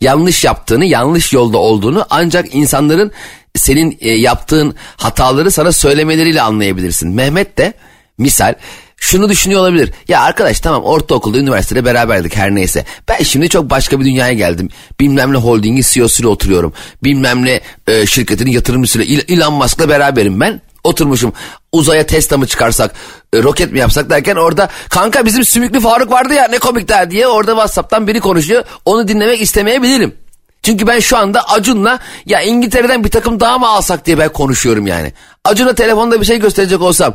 yanlış 0.00 0.44
yaptığını, 0.44 0.84
yanlış 0.84 1.32
yolda 1.32 1.58
olduğunu 1.58 2.06
ancak 2.10 2.54
insanların 2.54 3.12
senin 3.56 3.98
e, 4.00 4.10
yaptığın 4.10 4.74
hataları 4.96 5.50
sana 5.50 5.72
söylemeleriyle 5.72 6.42
anlayabilirsin. 6.42 7.10
Mehmet 7.10 7.58
de 7.58 7.74
misal 8.18 8.54
şunu 8.96 9.28
düşünüyor 9.28 9.60
olabilir. 9.60 9.92
Ya 10.08 10.20
arkadaş 10.20 10.60
tamam 10.60 10.84
ortaokulda 10.84 11.38
üniversitede 11.38 11.84
beraberdik 11.84 12.36
her 12.36 12.54
neyse. 12.54 12.84
Ben 13.08 13.22
şimdi 13.22 13.48
çok 13.48 13.70
başka 13.70 14.00
bir 14.00 14.04
dünyaya 14.04 14.32
geldim. 14.32 14.68
Bilmem 15.00 15.32
ne 15.32 15.36
holdingi 15.36 15.82
CEO'suyla 15.82 16.30
oturuyorum. 16.30 16.72
Bilmem 17.04 17.44
ne 17.44 17.60
e, 17.86 18.06
şirketin 18.06 18.46
yatırımcısıyla 18.46 19.24
Elon 19.28 19.54
Musk'la 19.54 19.88
beraberim 19.88 20.40
ben. 20.40 20.60
Oturmuşum 20.84 21.32
uzaya 21.72 22.06
Tesla 22.06 22.38
mı 22.38 22.46
çıkarsak 22.46 22.94
e, 23.32 23.42
roket 23.42 23.72
mi 23.72 23.78
yapsak 23.78 24.10
derken 24.10 24.36
orada 24.36 24.68
kanka 24.90 25.26
bizim 25.26 25.44
Sümüklü 25.44 25.80
Faruk 25.80 26.10
vardı 26.10 26.34
ya 26.34 26.48
ne 26.48 26.58
komik 26.58 26.88
der 26.88 27.10
diye 27.10 27.26
orada 27.26 27.50
Whatsapp'tan 27.50 28.06
biri 28.06 28.20
konuşuyor. 28.20 28.64
Onu 28.84 29.08
dinlemek 29.08 29.40
istemeyebilirim. 29.40 30.14
Çünkü 30.62 30.86
ben 30.86 31.00
şu 31.00 31.16
anda 31.16 31.48
Acun'la 31.48 31.98
ya 32.26 32.40
İngiltere'den 32.40 33.04
bir 33.04 33.10
takım 33.10 33.40
daha 33.40 33.58
mı 33.58 33.68
alsak 33.68 34.06
diye 34.06 34.18
ben 34.18 34.32
konuşuyorum 34.32 34.86
yani. 34.86 35.12
Acun'a 35.44 35.74
telefonda 35.74 36.20
bir 36.20 36.26
şey 36.26 36.38
gösterecek 36.38 36.80
olsam 36.80 37.14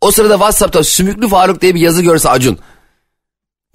o 0.00 0.10
sırada 0.10 0.34
Whatsapp'ta 0.34 0.84
Sümüklü 0.84 1.28
Faruk 1.28 1.62
diye 1.62 1.74
bir 1.74 1.80
yazı 1.80 2.02
görse 2.02 2.28
Acun. 2.28 2.58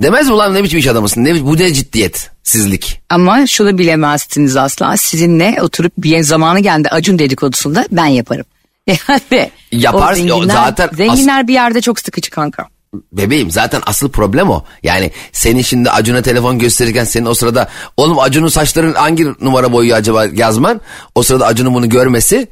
Demez 0.02 0.28
mi 0.28 0.34
ulan 0.34 0.54
ne 0.54 0.64
biçim 0.64 0.80
iş 0.80 0.88
adamısın? 0.88 1.24
Ne, 1.24 1.46
bu 1.46 1.58
ne 1.58 1.74
ciddiyet, 1.74 2.32
sizlik. 2.44 3.02
Ama 3.10 3.48
şunu 3.48 3.78
bilemezsiniz 3.78 4.58
asla. 4.58 4.98
Sizinle 4.98 5.58
oturup 5.62 5.94
bir 5.98 6.24
zamanı 6.24 6.60
geldi 6.60 6.88
Acun 6.92 7.20
dedikodusunda 7.20 7.88
ben 7.92 8.06
yaparım. 8.06 8.46
Yani 9.72 9.84
Yaparsın, 9.84 10.28
zenginler, 10.28 10.54
zaten 10.54 10.90
zenginler 10.94 11.48
bir 11.48 11.54
yerde 11.54 11.82
çok 11.82 12.00
sıkıcı 12.00 12.32
kanka. 12.32 12.68
Bebeğim 13.12 13.52
zaten 13.52 13.82
asıl 13.86 14.10
problem 14.10 14.50
o. 14.50 14.64
Yani 14.84 15.12
senin 15.32 15.62
şimdi 15.62 15.90
Acun'a 15.90 16.22
telefon 16.22 16.60
gösterirken 16.60 17.04
senin 17.04 17.26
o 17.26 17.34
sırada 17.34 17.70
oğlum 17.98 18.20
Acun'un 18.20 18.48
saçların 18.48 18.94
hangi 18.94 19.26
numara 19.42 19.72
boyuyor 19.72 19.98
acaba 19.98 20.26
yazman. 20.26 20.82
O 21.16 21.24
sırada 21.24 21.46
Acun'un 21.46 21.74
bunu 21.74 21.90
görmesi 21.90 22.48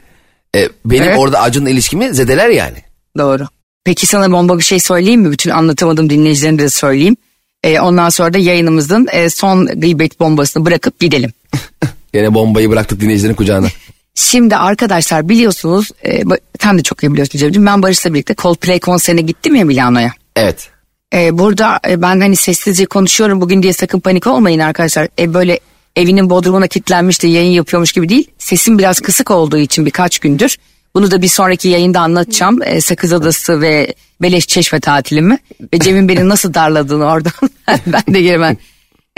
e, 0.56 0.70
benim 0.86 1.04
Evet. 1.04 1.18
orada 1.20 1.42
Acun'la 1.42 1.70
ilişkimi 1.70 2.14
zedeler 2.14 2.50
yani. 2.50 2.78
Doğru. 3.18 3.48
Peki 3.84 4.06
sana 4.06 4.32
bomba 4.32 4.58
bir 4.58 4.64
şey 4.64 4.80
söyleyeyim 4.80 5.22
mi? 5.22 5.32
Bütün 5.32 5.50
anlatamadığım 5.50 6.10
dinleyicilerine 6.10 6.60
de 6.60 6.70
söyleyeyim. 6.70 7.18
Ee, 7.64 7.80
ondan 7.80 8.10
sonra 8.10 8.34
da 8.34 8.38
yayınımızın 8.38 9.08
e, 9.12 9.30
son 9.30 9.66
gıybet 9.66 10.20
bombasını 10.20 10.66
bırakıp 10.66 11.00
gidelim. 11.00 11.34
Yine 12.14 12.34
bombayı 12.34 12.70
bıraktık 12.70 13.02
dinleyicilerin 13.02 13.36
kucağına. 13.36 13.68
Şimdi 14.20 14.56
arkadaşlar 14.56 15.30
biliyorsunuz, 15.30 15.90
e, 16.06 16.24
sen 16.62 16.78
de 16.78 16.84
çok 16.84 17.04
iyi 17.04 17.12
biliyorsun 17.12 17.40
Cemciğim. 17.40 17.66
Ben 17.66 17.84
Barış'la 17.84 18.14
birlikte 18.14 18.36
Coldplay 18.36 18.80
konserine 18.80 19.22
gittim 19.22 19.56
ya 19.56 19.66
Milano'ya. 19.66 20.14
Evet. 20.36 20.70
E, 21.14 21.38
burada 21.38 21.80
e, 21.88 22.02
ben 22.02 22.22
hani 22.22 22.36
sessizce 22.36 22.86
konuşuyorum 22.86 23.42
bugün 23.42 23.64
diye 23.64 23.74
sakın 23.74 24.00
panik 24.00 24.28
olmayın 24.28 24.60
arkadaşlar. 24.60 25.08
E, 25.20 25.34
böyle 25.34 25.60
evinin 25.96 26.30
bodrumuna 26.30 26.68
kilitlenmiş 26.68 27.24
de 27.24 27.28
yayın 27.28 27.52
yapıyormuş 27.52 27.92
gibi 27.92 28.10
değil. 28.10 28.28
Sesim 28.38 28.78
biraz 28.78 29.00
kısık 29.00 29.32
olduğu 29.32 29.58
için 29.58 29.86
birkaç 29.86 30.20
gündür. 30.20 30.58
Bunu 30.96 31.12
da 31.12 31.22
bir 31.22 31.28
sonraki 31.28 31.68
yayında 31.68 32.00
anlatacağım. 32.00 32.62
E, 32.64 32.82
Sakız 32.82 33.14
Adası 33.14 33.62
ve 33.62 33.94
Beleş 34.22 34.48
Çeşme 34.48 34.80
tatilimi. 34.80 35.38
Ve 35.74 35.80
Cem'in 35.80 36.10
beni 36.10 36.30
nasıl 36.30 36.54
darladığını 36.54 37.06
oradan 37.06 37.34
ben 37.68 38.14
de 38.14 38.22
girmem. 38.22 38.58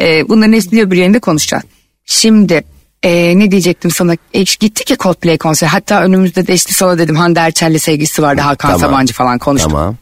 E, 0.02 0.30
bunların 0.30 0.54
hepsini 0.54 0.82
öbür 0.82 0.98
yayında 0.98 1.20
konuşacağız. 1.20 1.64
Şimdi 2.06 2.64
e, 3.04 3.40
ne 3.40 3.52
diyecektim 3.52 3.92
sana? 3.92 4.14
E, 4.34 4.44
gittik 4.44 4.90
ya 4.90 4.98
Coldplay 4.98 5.38
konseri. 5.38 5.70
Hatta 5.70 6.02
önümüzde 6.04 6.48
de 6.48 6.54
işte 6.54 6.74
sana 6.74 6.98
dedim 6.98 7.16
Hande 7.16 7.40
Erçel'le 7.40 7.78
sevgilisi 7.80 8.22
vardı. 8.22 8.42
Hakan 8.42 8.72
Tamam. 8.72 8.90
Sabancı 8.90 9.14
falan 9.14 9.38
konuştuk. 9.40 9.72
Tamam. 9.72 9.96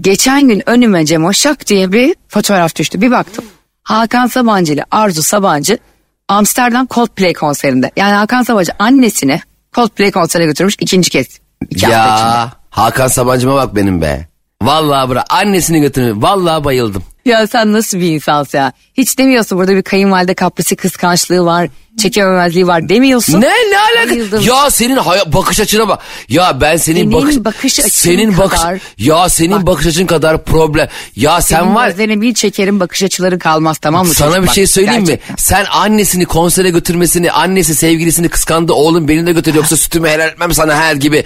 Geçen 0.00 0.48
gün 0.48 0.62
önüme 0.66 1.06
Cemo 1.06 1.32
Şak 1.32 1.66
diye 1.66 1.92
bir 1.92 2.14
fotoğraf 2.28 2.76
düştü. 2.76 3.00
Bir 3.00 3.10
baktım. 3.10 3.44
Hakan 3.82 4.26
Sabancı 4.26 4.72
ile 4.72 4.84
Arzu 4.90 5.22
Sabancı 5.22 5.78
Amsterdam 6.28 6.86
Coldplay 6.90 7.32
konserinde. 7.32 7.90
Yani 7.96 8.12
Hakan 8.12 8.42
Sabancı 8.42 8.72
annesini 8.78 9.40
Coldplay 9.74 10.10
konserine 10.10 10.46
götürmüş 10.46 10.74
ikinci 10.80 11.10
kez. 11.10 11.26
İki. 11.70 11.84
Ya 11.90 12.52
Hakan 12.70 13.08
Sabancı'ma 13.08 13.54
bak 13.54 13.76
benim 13.76 14.00
be. 14.00 14.26
Vallahi 14.62 15.08
bırak 15.08 15.26
annesini 15.30 15.80
götürmüyor. 15.80 16.16
Vallahi 16.16 16.64
bayıldım. 16.64 17.02
Ya 17.24 17.46
sen 17.46 17.72
nasıl 17.72 17.98
bir 17.98 18.12
insansın 18.12 18.58
ya? 18.58 18.72
Hiç 18.94 19.18
demiyorsun 19.18 19.58
burada 19.58 19.76
bir 19.76 19.82
kayınvalide 19.82 20.34
kaprisi 20.34 20.76
kıskançlığı 20.76 21.44
var. 21.44 21.68
Çekememezliği 21.98 22.66
var 22.66 22.88
demiyorsun. 22.88 23.40
Ne 23.40 23.46
ne 23.48 23.78
alaka? 23.78 24.10
Bayıldım. 24.10 24.42
Ya 24.44 24.70
senin 24.70 24.96
hay- 24.96 25.32
bakış 25.32 25.60
açına 25.60 25.88
bak. 25.88 26.00
Ya 26.28 26.60
ben 26.60 26.76
senin 26.76 26.96
Senin 27.00 27.12
bakış, 27.12 27.36
bakış 27.36 27.72
senin 27.72 28.38
bakış 28.38 28.60
kadar- 28.60 28.78
ya 28.98 29.28
senin 29.28 29.50
Bak. 29.52 29.66
bakış 29.66 29.86
açın 29.86 30.06
kadar 30.06 30.44
problem. 30.44 30.88
Ya 31.16 31.40
sen 31.40 31.60
Senin 31.60 31.74
var 31.74 31.88
gözlerine 31.88 32.20
bir 32.20 32.34
çekerim 32.34 32.80
bakış 32.80 33.02
açıları 33.02 33.38
kalmaz 33.38 33.78
tamam 33.78 34.06
mı? 34.06 34.14
sana 34.14 34.28
çocuk? 34.28 34.42
bir 34.42 34.48
Bak, 34.48 34.54
şey 34.54 34.66
söyleyeyim 34.66 35.04
gerçekten. 35.04 35.32
mi? 35.34 35.38
Sen 35.40 35.64
annesini 35.72 36.24
konsere 36.24 36.70
götürmesini, 36.70 37.32
annesi 37.32 37.74
sevgilisini 37.74 38.28
kıskandı. 38.28 38.72
Oğlum 38.72 39.08
beni 39.08 39.26
de 39.26 39.32
götür 39.32 39.54
yoksa 39.54 39.76
sütümü 39.76 40.08
helal 40.08 40.28
etmem 40.28 40.54
sana 40.54 40.76
her 40.76 40.94
gibi. 40.94 41.24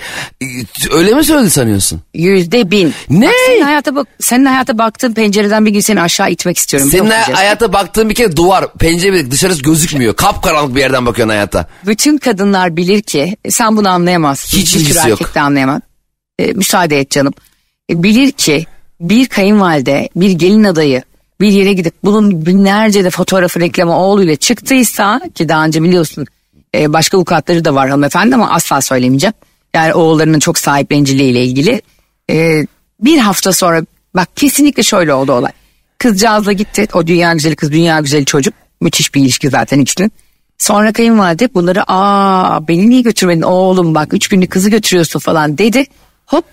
Öyle 0.93 1.15
mi 1.15 1.25
söyledi 1.25 1.51
sanıyorsun? 1.51 2.01
Yüzde 2.15 2.71
bin. 2.71 2.95
Ne? 3.11 3.27
Bak, 3.27 3.35
senin 3.47 3.63
hayata 3.63 3.95
bak, 3.97 4.07
senin 4.21 4.45
hayata 4.45 4.79
baktığın 4.79 5.13
pencereden 5.13 5.67
bir 5.67 5.71
gün 5.71 5.81
seni 5.81 6.01
aşağı 6.01 6.31
itmek 6.31 6.57
istiyorum. 6.59 6.89
Senin 6.91 7.05
Yok 7.05 7.15
hayata 7.33 7.73
baktığın 7.73 8.09
bir 8.11 8.15
kere 8.15 8.37
duvar, 8.37 8.73
pencere 8.73 9.13
bir- 9.13 9.31
dışarısı 9.31 9.63
gözükmüyor. 9.63 10.17
Kapkaranlık 10.17 10.60
bir 10.69 10.81
yerden 10.81 11.07
bakıyorsun 11.07 11.31
hayata. 11.31 11.67
Bütün 11.87 12.19
kadınlar 12.19 12.77
bilir 12.77 13.03
ki 13.03 13.37
sen 13.49 13.77
bunu 13.77 13.89
anlayamazsın. 13.89 14.59
Hiç 14.59 14.75
Bir 14.75 14.81
ilgisi 14.81 15.09
yok. 15.09 15.21
erkek 15.21 15.35
de 15.35 15.41
anlayamaz. 15.41 15.81
E, 16.39 16.53
müsaade 16.53 17.01
et 17.01 17.11
canım. 17.11 17.33
E, 17.91 18.03
bilir 18.03 18.33
ki 18.33 18.67
bir 19.01 19.27
kayınvalide, 19.27 20.09
bir 20.17 20.31
gelin 20.31 20.65
adayı 20.65 21.03
bir 21.41 21.49
yere 21.53 21.73
gidip 21.73 21.95
bunun 22.05 22.47
binlerce 22.47 23.05
de 23.05 23.11
fotoğrafı 23.11 23.61
reklamı 23.61 23.97
oğluyla 23.99 24.37
çıktıysa 24.37 25.21
ki 25.35 25.49
daha 25.49 25.65
önce 25.65 25.83
biliyorsun 25.83 26.27
e, 26.75 26.93
başka 26.93 27.17
avukatları 27.17 27.65
da 27.65 27.75
var 27.75 27.89
hanımefendi 27.89 28.35
ama 28.35 28.51
asla 28.51 28.81
söylemeyeceğim. 28.81 29.35
Yani 29.75 29.95
oğullarının 29.95 30.39
çok 30.39 30.59
sahipleniciliğiyle 30.59 31.45
ilgili. 31.45 31.83
E, 32.31 32.67
bir 33.01 33.19
hafta 33.19 33.53
sonra 33.53 33.83
bak 34.15 34.29
kesinlikle 34.37 34.83
şöyle 34.83 35.15
oldu 35.15 35.33
olay. 35.33 35.53
Kızcağızla 35.99 36.53
gitti. 36.53 36.89
O 36.95 37.07
dünya 37.07 37.33
güzeli 37.33 37.57
kız, 37.57 37.73
dünya 37.73 38.01
güzeli 38.01 38.25
çocuk. 38.25 38.55
Müthiş 38.81 39.15
bir 39.15 39.21
ilişki 39.21 39.49
zaten 39.51 39.81
üçlü. 39.81 40.11
Sonra 40.61 40.93
kayınvalide 40.93 41.55
bunları 41.55 41.83
aa 41.93 42.69
beni 42.69 42.91
niye 42.91 43.01
götürmedin 43.01 43.43
oğlum 43.43 43.95
bak 43.95 44.15
üç 44.15 44.29
günlük 44.29 44.51
kızı 44.51 44.71
götürüyorsun 44.71 45.21
falan 45.21 45.59
dedi. 45.59 45.87
Hop 46.27 46.45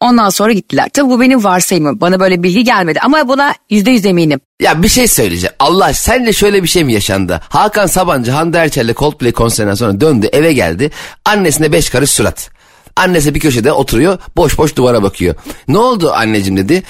ondan 0.00 0.30
sonra 0.30 0.52
gittiler. 0.52 0.88
Tabi 0.92 1.10
bu 1.10 1.20
benim 1.20 1.44
varsayımım. 1.44 2.00
Bana 2.00 2.20
böyle 2.20 2.42
bilgi 2.42 2.64
gelmedi 2.64 2.98
ama 3.02 3.28
buna 3.28 3.54
yüzde 3.70 3.90
yüz 3.90 4.06
eminim. 4.06 4.40
Ya 4.60 4.82
bir 4.82 4.88
şey 4.88 5.08
söyleyeceğim. 5.08 5.54
Allah 5.58 5.92
senle 5.92 6.32
şöyle 6.32 6.62
bir 6.62 6.68
şey 6.68 6.84
mi 6.84 6.92
yaşandı? 6.92 7.40
Hakan 7.48 7.86
Sabancı 7.86 8.30
Hande 8.30 8.58
Erçel'le 8.58 8.94
Coldplay 8.94 9.32
konserinden 9.32 9.74
sonra 9.74 10.00
döndü 10.00 10.28
eve 10.32 10.52
geldi. 10.52 10.90
Annesine 11.24 11.72
beş 11.72 11.90
karış 11.90 12.10
surat. 12.10 12.50
Annesi 12.96 13.34
bir 13.34 13.40
köşede 13.40 13.72
oturuyor 13.72 14.18
boş 14.36 14.58
boş 14.58 14.76
duvara 14.76 15.02
bakıyor. 15.02 15.34
Ne 15.68 15.78
oldu 15.78 16.12
anneciğim 16.12 16.56
dedi. 16.56 16.82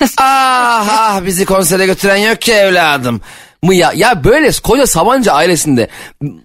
ah 0.18 0.86
ah 0.90 1.24
bizi 1.26 1.44
konsere 1.44 1.86
götüren 1.86 2.16
yok 2.16 2.40
ki 2.40 2.52
evladım. 2.52 3.20
Mı 3.62 3.74
ya, 3.74 3.92
ya 3.94 4.24
böyle 4.24 4.50
koca 4.62 4.86
Sabancı 4.86 5.32
ailesinde 5.32 5.88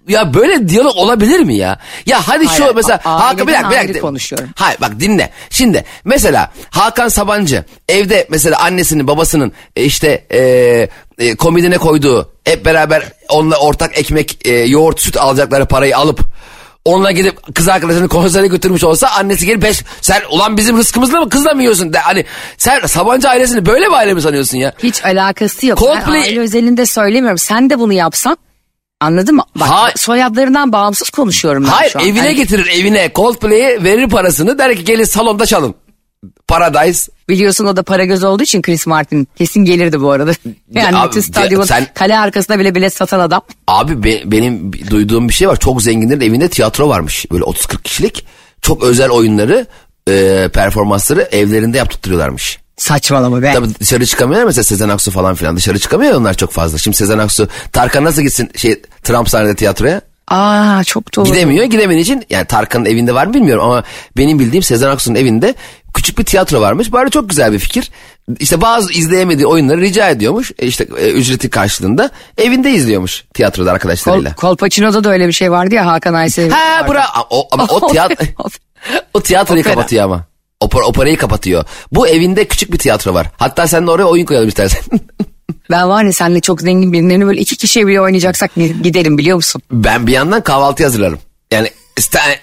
ya 0.08 0.34
böyle 0.34 0.68
diyalog 0.68 0.96
olabilir 0.96 1.40
mi 1.40 1.56
ya? 1.56 1.78
Ya 2.06 2.28
hadi 2.28 2.48
şu 2.48 2.64
Hayır, 2.64 2.74
mesela 2.74 3.00
a- 3.04 3.20
Hakan 3.20 3.46
bir 3.48 3.52
dakika 3.52 3.70
bir 3.70 3.76
dakika. 3.76 4.00
konuşuyorum. 4.00 4.48
Hayır 4.56 4.80
bak 4.80 5.00
dinle. 5.00 5.30
Şimdi 5.50 5.84
mesela 6.04 6.52
Hakan 6.70 7.08
Sabancı 7.08 7.64
evde 7.88 8.26
mesela 8.30 8.58
annesinin 8.60 9.06
babasının 9.06 9.52
e, 9.76 9.84
işte 9.84 10.24
e, 10.32 10.38
e, 11.18 11.34
komidine 11.34 11.78
koyduğu 11.78 12.32
hep 12.44 12.64
beraber 12.64 13.02
onunla 13.28 13.56
ortak 13.56 13.98
ekmek 13.98 14.46
e, 14.46 14.52
yoğurt 14.52 15.00
süt 15.00 15.16
alacakları 15.16 15.66
parayı 15.66 15.96
alıp 15.96 16.20
onunla 16.84 17.10
gidip 17.12 17.54
kız 17.54 17.68
arkadaşını 17.68 18.08
konsere 18.08 18.46
götürmüş 18.46 18.84
olsa 18.84 19.08
annesi 19.08 19.46
gelip 19.46 19.62
beş 19.62 19.82
sen 20.00 20.22
ulan 20.30 20.56
bizim 20.56 20.78
rızkımızla 20.78 21.20
mı 21.20 21.28
kızla 21.28 21.54
mı 21.54 21.62
yiyorsun 21.62 21.92
de 21.92 21.98
hani 21.98 22.24
sen 22.58 22.86
Sabancı 22.86 23.28
ailesini 23.28 23.66
böyle 23.66 23.86
bir 23.86 23.92
aile 23.92 24.14
mi 24.14 24.22
sanıyorsun 24.22 24.58
ya? 24.58 24.72
Hiç 24.82 25.04
alakası 25.04 25.66
yok. 25.66 25.78
Coldplay- 25.78 26.06
Ben 26.14 26.22
aile 26.22 26.40
özelinde 26.40 26.86
söylemiyorum. 26.86 27.38
Sen 27.38 27.70
de 27.70 27.78
bunu 27.78 27.92
yapsan 27.92 28.36
anladın 29.00 29.34
mı? 29.34 29.42
Bak 29.56 29.68
Hayır. 29.68 29.96
soyadlarından 29.96 30.72
bağımsız 30.72 31.10
konuşuyorum 31.10 31.64
ben 31.64 31.68
Hayır 31.68 31.90
şu 31.92 31.98
an. 31.98 32.04
evine 32.06 32.20
Hani 32.20 32.34
getirir 32.34 32.66
evine 32.80 33.10
Coldplay'e 33.14 33.82
verir 33.84 34.08
parasını 34.08 34.58
der 34.58 34.76
ki 34.76 34.84
gelin 34.84 35.04
salonda 35.04 35.46
çalın. 35.46 35.74
Paradise 36.48 37.12
Biliyorsun 37.28 37.66
o 37.66 37.76
da 37.76 37.82
para 37.82 38.04
göz 38.04 38.24
olduğu 38.24 38.42
için 38.42 38.62
Chris 38.62 38.86
Martin 38.86 39.28
kesin 39.36 39.64
gelirdi 39.64 40.00
bu 40.00 40.10
arada. 40.10 40.32
Yani 40.72 40.96
abi, 40.96 41.08
bütün 41.08 41.20
stadyumun 41.20 41.64
sen- 41.64 41.88
kale 41.94 42.18
arkasında 42.18 42.58
bile 42.58 42.74
bilet 42.74 42.94
satan 42.94 43.20
adam. 43.20 43.42
Abi 43.66 44.04
be- 44.04 44.22
benim 44.24 44.72
duyduğum 44.72 45.28
bir 45.28 45.34
şey 45.34 45.48
var. 45.48 45.56
Çok 45.56 45.82
zenginlerin 45.82 46.20
evinde 46.20 46.48
tiyatro 46.48 46.88
varmış. 46.88 47.26
Böyle 47.32 47.44
30-40 47.44 47.82
kişilik. 47.82 48.26
Çok 48.62 48.82
özel 48.82 49.10
oyunları, 49.10 49.66
e, 50.08 50.48
performansları 50.54 51.28
evlerinde 51.32 51.78
yaptırtıyorlarmış. 51.78 52.58
Saçmalama 52.76 53.42
be. 53.42 53.52
Tabii 53.54 53.74
dışarı 53.80 54.06
çıkamıyorlar 54.06 54.46
mesela 54.46 54.64
Sezen 54.64 54.88
Aksu 54.88 55.10
falan 55.10 55.34
filan. 55.34 55.56
Dışarı 55.56 55.78
çıkamıyor 55.78 56.14
onlar 56.14 56.34
çok 56.34 56.52
fazla. 56.52 56.78
Şimdi 56.78 56.96
Sezen 56.96 57.18
Aksu, 57.18 57.48
Tarkan 57.72 58.04
nasıl 58.04 58.22
gitsin 58.22 58.50
şey 58.56 58.82
Trump 59.02 59.28
sahnede 59.28 59.54
tiyatroya? 59.54 60.00
Aa 60.32 60.84
çok 60.84 61.16
doğru. 61.16 61.24
Gidemiyor. 61.24 61.64
Gidemediği 61.64 62.02
için 62.02 62.24
yani 62.30 62.44
Tarkan'ın 62.44 62.84
evinde 62.84 63.14
var 63.14 63.26
mı 63.26 63.34
bilmiyorum 63.34 63.64
ama 63.64 63.82
benim 64.16 64.38
bildiğim 64.38 64.62
Sezen 64.62 64.88
Aksu'nun 64.88 65.14
evinde 65.14 65.54
küçük 65.94 66.18
bir 66.18 66.24
tiyatro 66.24 66.60
varmış. 66.60 66.92
Bari 66.92 67.10
çok 67.10 67.28
güzel 67.28 67.52
bir 67.52 67.58
fikir. 67.58 67.90
İşte 68.38 68.60
bazı 68.60 68.92
izleyemediği 68.92 69.46
oyunları 69.46 69.80
rica 69.80 70.08
ediyormuş. 70.08 70.52
E 70.58 70.66
işte 70.66 70.88
e, 70.98 71.10
ücreti 71.10 71.50
karşılığında 71.50 72.10
evinde 72.38 72.70
izliyormuş 72.70 73.24
tiyatroda 73.34 73.68
Kol, 73.68 73.74
arkadaşlarıyla. 73.74 74.34
Kolpaçino'da 74.34 75.04
da 75.04 75.10
öyle 75.10 75.28
bir 75.28 75.32
şey 75.32 75.50
vardı 75.50 75.74
ya 75.74 75.86
Hakan 75.86 76.14
Aysel. 76.14 76.50
Ha 76.50 76.88
bura 76.88 77.06
o, 77.30 77.48
ama 77.50 77.64
o 77.64 77.88
tiyatro 77.90 78.24
o 79.14 79.20
tiyatroyu 79.20 79.60
Opera. 79.60 79.74
kapatıyor 79.74 80.04
ama. 80.04 80.24
Opera, 80.60 80.84
operayı 80.84 81.16
kapatıyor. 81.16 81.64
Bu 81.92 82.08
evinde 82.08 82.44
küçük 82.44 82.72
bir 82.72 82.78
tiyatro 82.78 83.14
var. 83.14 83.26
Hatta 83.36 83.66
sen 83.66 83.86
de 83.86 83.90
oraya 83.90 84.04
oyun 84.04 84.24
koyalım 84.24 84.48
istersen. 84.48 84.82
Ben 85.72 85.88
var 85.88 86.04
ya 86.04 86.12
seninle 86.12 86.40
çok 86.40 86.60
zengin 86.60 86.92
birilerini 86.92 87.26
böyle 87.26 87.40
iki 87.40 87.56
kişiye 87.56 87.86
bile 87.86 88.00
oynayacaksak 88.00 88.50
giderim 88.82 89.18
biliyor 89.18 89.36
musun? 89.36 89.62
ben 89.72 90.06
bir 90.06 90.12
yandan 90.12 90.42
kahvaltı 90.42 90.82
hazırlarım. 90.84 91.18
Yani 91.50 91.70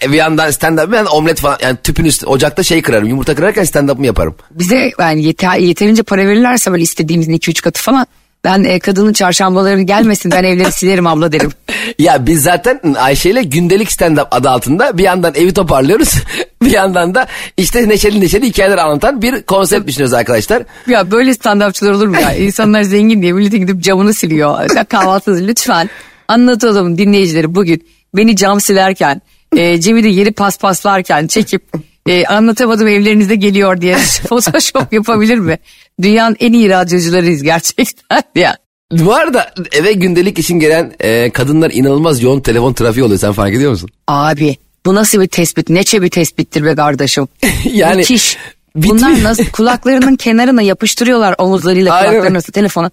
bir 0.08 0.18
yandan 0.18 0.52
stand 0.52 0.80
up 0.80 0.92
bir 0.92 0.96
yandan 0.96 1.14
omlet 1.16 1.40
falan 1.40 1.58
yani 1.62 1.78
tüpün 1.84 2.06
üstü 2.06 2.26
ocakta 2.26 2.64
şey 2.64 2.82
kırarım 2.82 3.08
yumurta 3.08 3.36
kırarken 3.36 3.64
stand 3.64 3.90
up'ımı 3.90 4.06
yaparım. 4.06 4.36
Bize 4.52 4.92
yani 5.00 5.24
yeter, 5.24 5.58
yeterince 5.58 6.04
para 6.04 6.28
verirlerse 6.28 6.72
böyle 6.72 6.84
istediğimizin 6.84 7.34
2-3 7.34 7.62
katı 7.62 7.82
falan 7.82 8.08
ben 8.44 8.64
e, 8.64 8.80
kadının 8.80 9.14
çarşambaları 9.14 9.82
gelmesin 9.82 10.32
ben 10.32 10.44
evleri 10.44 10.72
silerim 10.72 11.08
abla 11.08 11.32
derim. 11.32 11.52
Ya 12.00 12.26
biz 12.26 12.44
zaten 12.44 12.80
Ayşe 12.98 13.30
ile 13.30 13.44
gündelik 13.44 13.90
stand-up 13.90 14.28
adı 14.32 14.50
altında 14.50 14.98
bir 14.98 15.04
yandan 15.04 15.36
evi 15.36 15.54
toparlıyoruz. 15.54 16.16
bir 16.62 16.72
yandan 16.72 17.16
da 17.16 17.28
işte 17.58 17.90
neşeli 17.90 18.22
neşeli 18.22 18.46
hikayeler 18.46 18.78
anlatan 18.78 19.22
bir 19.22 19.42
konsept 19.42 19.88
düşünüyoruz 19.88 20.14
arkadaşlar. 20.14 20.64
Ya 20.88 21.12
böyle 21.12 21.32
stand-upçılar 21.32 21.92
olur 21.92 22.08
mu 22.08 22.16
ya? 22.22 22.34
İnsanlar 22.36 22.82
zengin 22.82 23.22
diye 23.22 23.34
millete 23.34 23.58
gidip 23.58 23.82
camını 23.82 24.14
siliyor. 24.14 24.68
Kahvaltınızı 24.90 25.48
lütfen 25.48 25.90
anlatalım 26.28 26.98
dinleyicileri 26.98 27.56
bugün. 27.56 27.88
Beni 28.16 28.36
cam 28.36 28.62
silerken, 28.62 29.22
e, 29.56 29.82
Cem'i 29.82 30.04
de 30.04 30.08
yeri 30.08 30.32
paspaslarken 30.32 31.28
çekip 31.28 31.64
e, 32.08 32.26
anlatamadım 32.26 32.88
evlerinize 32.88 33.36
geliyor 33.36 33.82
diye 33.82 33.96
photoshop 34.30 34.94
yapabilir 34.94 35.38
mi? 35.38 35.58
Dünyanın 36.02 36.36
en 36.40 36.54
iyi 36.54 36.70
radyocularıyız 36.70 37.44
gerçekten 37.44 38.24
ya. 38.36 38.58
Bu 38.92 39.16
arada 39.16 39.52
eve 39.72 39.94
gündelik 39.94 40.40
için 40.40 40.60
gelen 40.60 40.92
e, 41.00 41.30
kadınlar 41.30 41.72
inanılmaz 41.72 42.22
yoğun 42.24 42.40
telefon 42.42 42.74
trafiği 42.74 43.04
oluyor 43.06 43.20
sen 43.20 43.32
fark 43.32 43.54
ediyor 43.54 43.72
musun? 43.72 43.90
Abi 44.08 44.58
bu 44.86 44.96
nasıl 44.96 45.22
bir 45.22 45.28
tespit? 45.28 45.70
Neçe 45.70 46.02
bir 46.02 46.10
tespittir 46.10 46.64
be 46.64 46.76
kardeşim. 46.76 47.28
Yani 47.74 47.96
Müthiş. 47.96 48.38
bitmiyor. 48.76 48.96
Bunlar 48.98 49.24
nasıl 49.24 49.46
kulaklarının 49.46 50.16
kenarına 50.16 50.62
yapıştırıyorlar 50.62 51.36
omuzlarıyla 51.38 51.96
arasında 51.96 52.40
telefonu. 52.52 52.92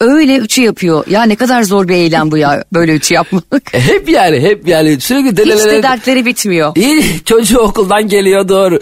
Öyle 0.00 0.36
ütü 0.36 0.60
yapıyor. 0.60 1.06
Ya 1.06 1.22
ne 1.22 1.36
kadar 1.36 1.62
zor 1.62 1.88
bir 1.88 1.94
eylem 1.94 2.30
bu 2.30 2.36
ya 2.36 2.64
böyle 2.72 2.94
ütü 2.94 3.14
yapmak. 3.14 3.44
Hep 3.72 4.08
yani 4.08 4.40
hep 4.40 4.68
yani 4.68 5.00
sürekli 5.00 5.30
Hiç 5.30 5.36
delelere... 5.36 5.72
de 5.72 5.82
dertleri 5.82 6.26
bitmiyor. 6.26 6.76
İyi, 6.76 7.24
çocuğu 7.24 7.58
okuldan 7.58 8.08
geliyordur. 8.08 8.80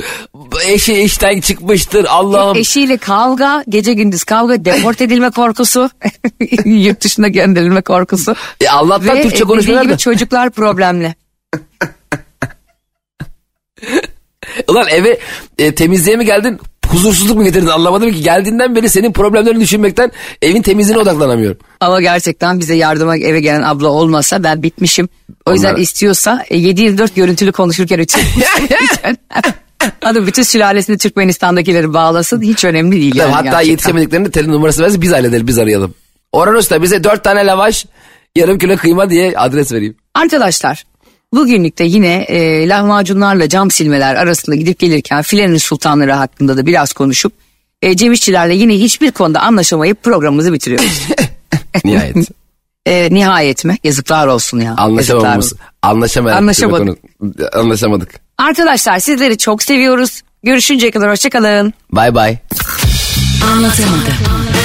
Eşi 0.67 0.95
işten 0.95 1.41
çıkmıştır. 1.41 2.05
Allah'ım. 2.05 2.57
Eşiyle 2.57 2.97
kavga, 2.97 3.65
gece 3.69 3.93
gündüz 3.93 4.25
kavga, 4.25 4.65
deport 4.65 5.01
edilme 5.01 5.31
korkusu, 5.31 5.91
yurt 6.65 7.01
dışına 7.01 7.29
gönderilme 7.29 7.81
korkusu. 7.81 8.35
E, 8.61 8.69
Allah'tan 8.69 9.17
Ve 9.17 9.23
Türkçe 9.23 9.45
e, 9.45 9.49
da. 9.49 9.83
gibi 9.83 9.99
çocuklar 9.99 10.51
problemli. 10.51 11.15
Ulan 14.69 14.89
eve 14.89 15.19
e, 15.59 15.75
temizliğe 15.75 16.17
mi 16.17 16.25
geldin? 16.25 16.59
Huzursuzluk 16.97 17.37
mu 17.37 17.45
getirdin 17.45 17.67
anlamadım 17.67 18.13
ki. 18.13 18.21
Geldiğinden 18.23 18.75
beri 18.75 18.89
senin 18.89 19.13
problemlerini 19.13 19.61
düşünmekten 19.61 20.13
evin 20.43 20.63
temizliğine 20.63 21.03
odaklanamıyorum. 21.03 21.59
Ama 21.81 22.01
gerçekten 22.01 22.61
bize 22.61 22.75
yardıma 22.75 23.17
eve 23.17 23.41
gelen 23.41 23.63
abla 23.63 23.89
olmasa 23.89 24.43
ben 24.43 24.63
bitmişim. 24.63 25.09
O 25.47 25.53
yüzden 25.53 25.71
Onlar- 25.71 25.81
istiyorsa 25.81 26.45
e, 26.51 26.59
7-24 26.59 27.15
görüntülü 27.17 27.53
konuşurken 27.53 27.99
ütü. 27.99 28.19
Hadi 30.01 30.27
bütün 30.27 30.43
sülalesini 30.43 30.99
Türkmenistan'dakileri 30.99 31.95
bağlasın 31.95 32.43
hiç 32.43 32.65
önemli 32.65 32.97
değil. 32.97 33.17
Yani 33.17 33.33
hatta 33.33 33.43
gerçekten. 33.43 33.71
yetişemediklerinde 33.71 34.31
telin 34.31 34.53
numarası 34.53 34.83
versin 34.83 35.03
biz 35.03 35.13
halledelim 35.13 35.47
biz 35.47 35.59
arayalım. 35.59 35.95
Orhan 36.33 36.55
Usta 36.55 36.83
bize 36.83 37.05
dört 37.05 37.25
tane 37.25 37.47
lavaş 37.47 37.87
yarım 38.37 38.59
kilo 38.59 38.77
kıyma 38.77 39.11
diye 39.11 39.33
adres 39.37 39.73
vereyim. 39.73 39.97
Arkadaşlar 40.15 40.85
bugünlükte 41.35 41.85
yine 41.85 42.15
e, 42.15 42.69
lahmacunlarla 42.69 43.49
cam 43.49 43.71
silmeler 43.71 44.15
arasında 44.15 44.57
gidip 44.57 44.79
gelirken 44.79 45.23
filenin 45.23 45.59
sultanları 45.59 46.13
hakkında 46.13 46.57
da 46.57 46.67
biraz 46.67 46.93
konuşup 46.93 47.33
e, 47.83 47.97
Cem 47.97 48.13
İşçilerle 48.13 48.55
yine 48.55 48.75
hiçbir 48.75 49.11
konuda 49.11 49.41
anlaşamayıp 49.41 50.03
programımızı 50.03 50.53
bitiriyoruz. 50.53 51.03
Nihayet. 51.85 52.17
e, 52.87 53.15
nihayet 53.15 53.65
mi? 53.65 53.79
Yazıklar 53.85 54.27
olsun 54.27 54.59
ya. 54.59 54.65
Yazıklar 54.65 54.85
Anlaşamamız. 54.85 55.55
Anlaşamadık. 55.83 56.37
Anlaşamadık. 56.37 56.99
Anlaşamadık. 57.53 58.21
Arkadaşlar 58.39 58.99
sizleri 58.99 59.39
çok 59.39 59.63
seviyoruz. 59.63 60.23
Görüşünceye 60.43 60.91
kadar 60.91 61.11
hoşçakalın. 61.11 61.75
Bay 61.93 62.15
bay. 62.15 62.39
Anlatamadım. 63.53 64.56